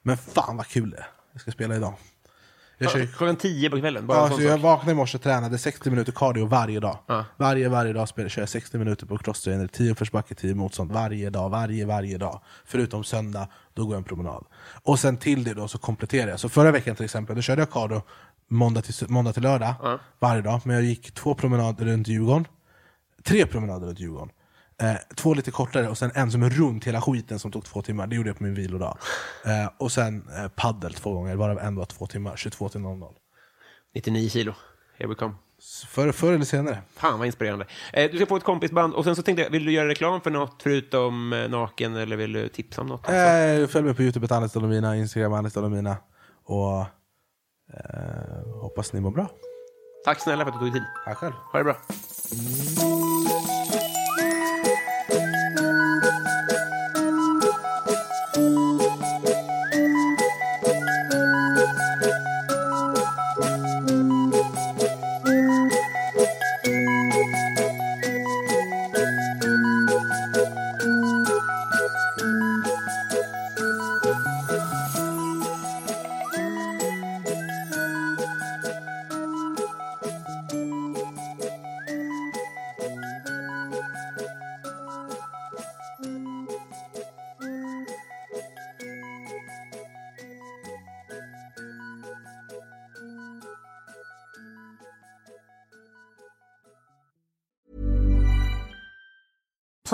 [0.01, 1.07] Men fan vad kul det är.
[1.31, 1.93] Jag ska spela idag.
[2.77, 4.07] Jag kör, Klockan tio på kvällen?
[4.07, 6.97] Bara ja, så jag vaknade i morse och tränade 60 minuter cardio varje dag.
[7.07, 7.25] Ja.
[7.37, 10.91] Varje, varje dag spelar, kör jag 60 minuter på crosstrainer, 10 uppförsbacke, 10 motstånd.
[10.91, 12.41] Varje dag, varje, varje dag.
[12.65, 14.45] Förutom söndag, då går jag en promenad.
[14.83, 16.39] Och sen till det då så kompletterar jag.
[16.39, 18.01] Så förra veckan till exempel, då körde jag cardio
[18.47, 19.99] måndag till, måndag till lördag.
[20.19, 20.61] Varje dag.
[20.63, 22.47] Men jag gick två promenader runt Djurgården.
[23.23, 24.29] Tre promenader runt Djurgården.
[24.81, 27.81] Eh, två lite kortare och sen en som är runt hela skiten som tog två
[27.81, 28.07] timmar.
[28.07, 28.97] Det gjorde jag på min vilodag.
[29.45, 32.35] Eh, och sen eh, paddel två gånger, varav en var två timmar.
[32.35, 33.13] 22 till 00.
[33.95, 34.53] 99 kilo.
[34.97, 35.33] Here we come.
[35.87, 36.81] Förr, förr eller senare.
[36.95, 37.65] Fan vad inspirerande.
[37.93, 40.21] Eh, du ska få ett kompisband och sen så tänkte jag, vill du göra reklam
[40.21, 43.05] för något förutom eh, naken eller vill du tipsa om något?
[43.05, 43.13] Alltså?
[43.13, 45.97] Eh, följ mig på Youtube, ett Alice Dolomina, Instagram Alice Dolomina.
[46.43, 46.79] Och
[47.73, 49.29] eh, hoppas ni mår bra.
[50.05, 50.89] Tack snälla för att du tog dig tid.
[51.05, 51.33] Tack själv.
[51.51, 51.75] Ha det bra.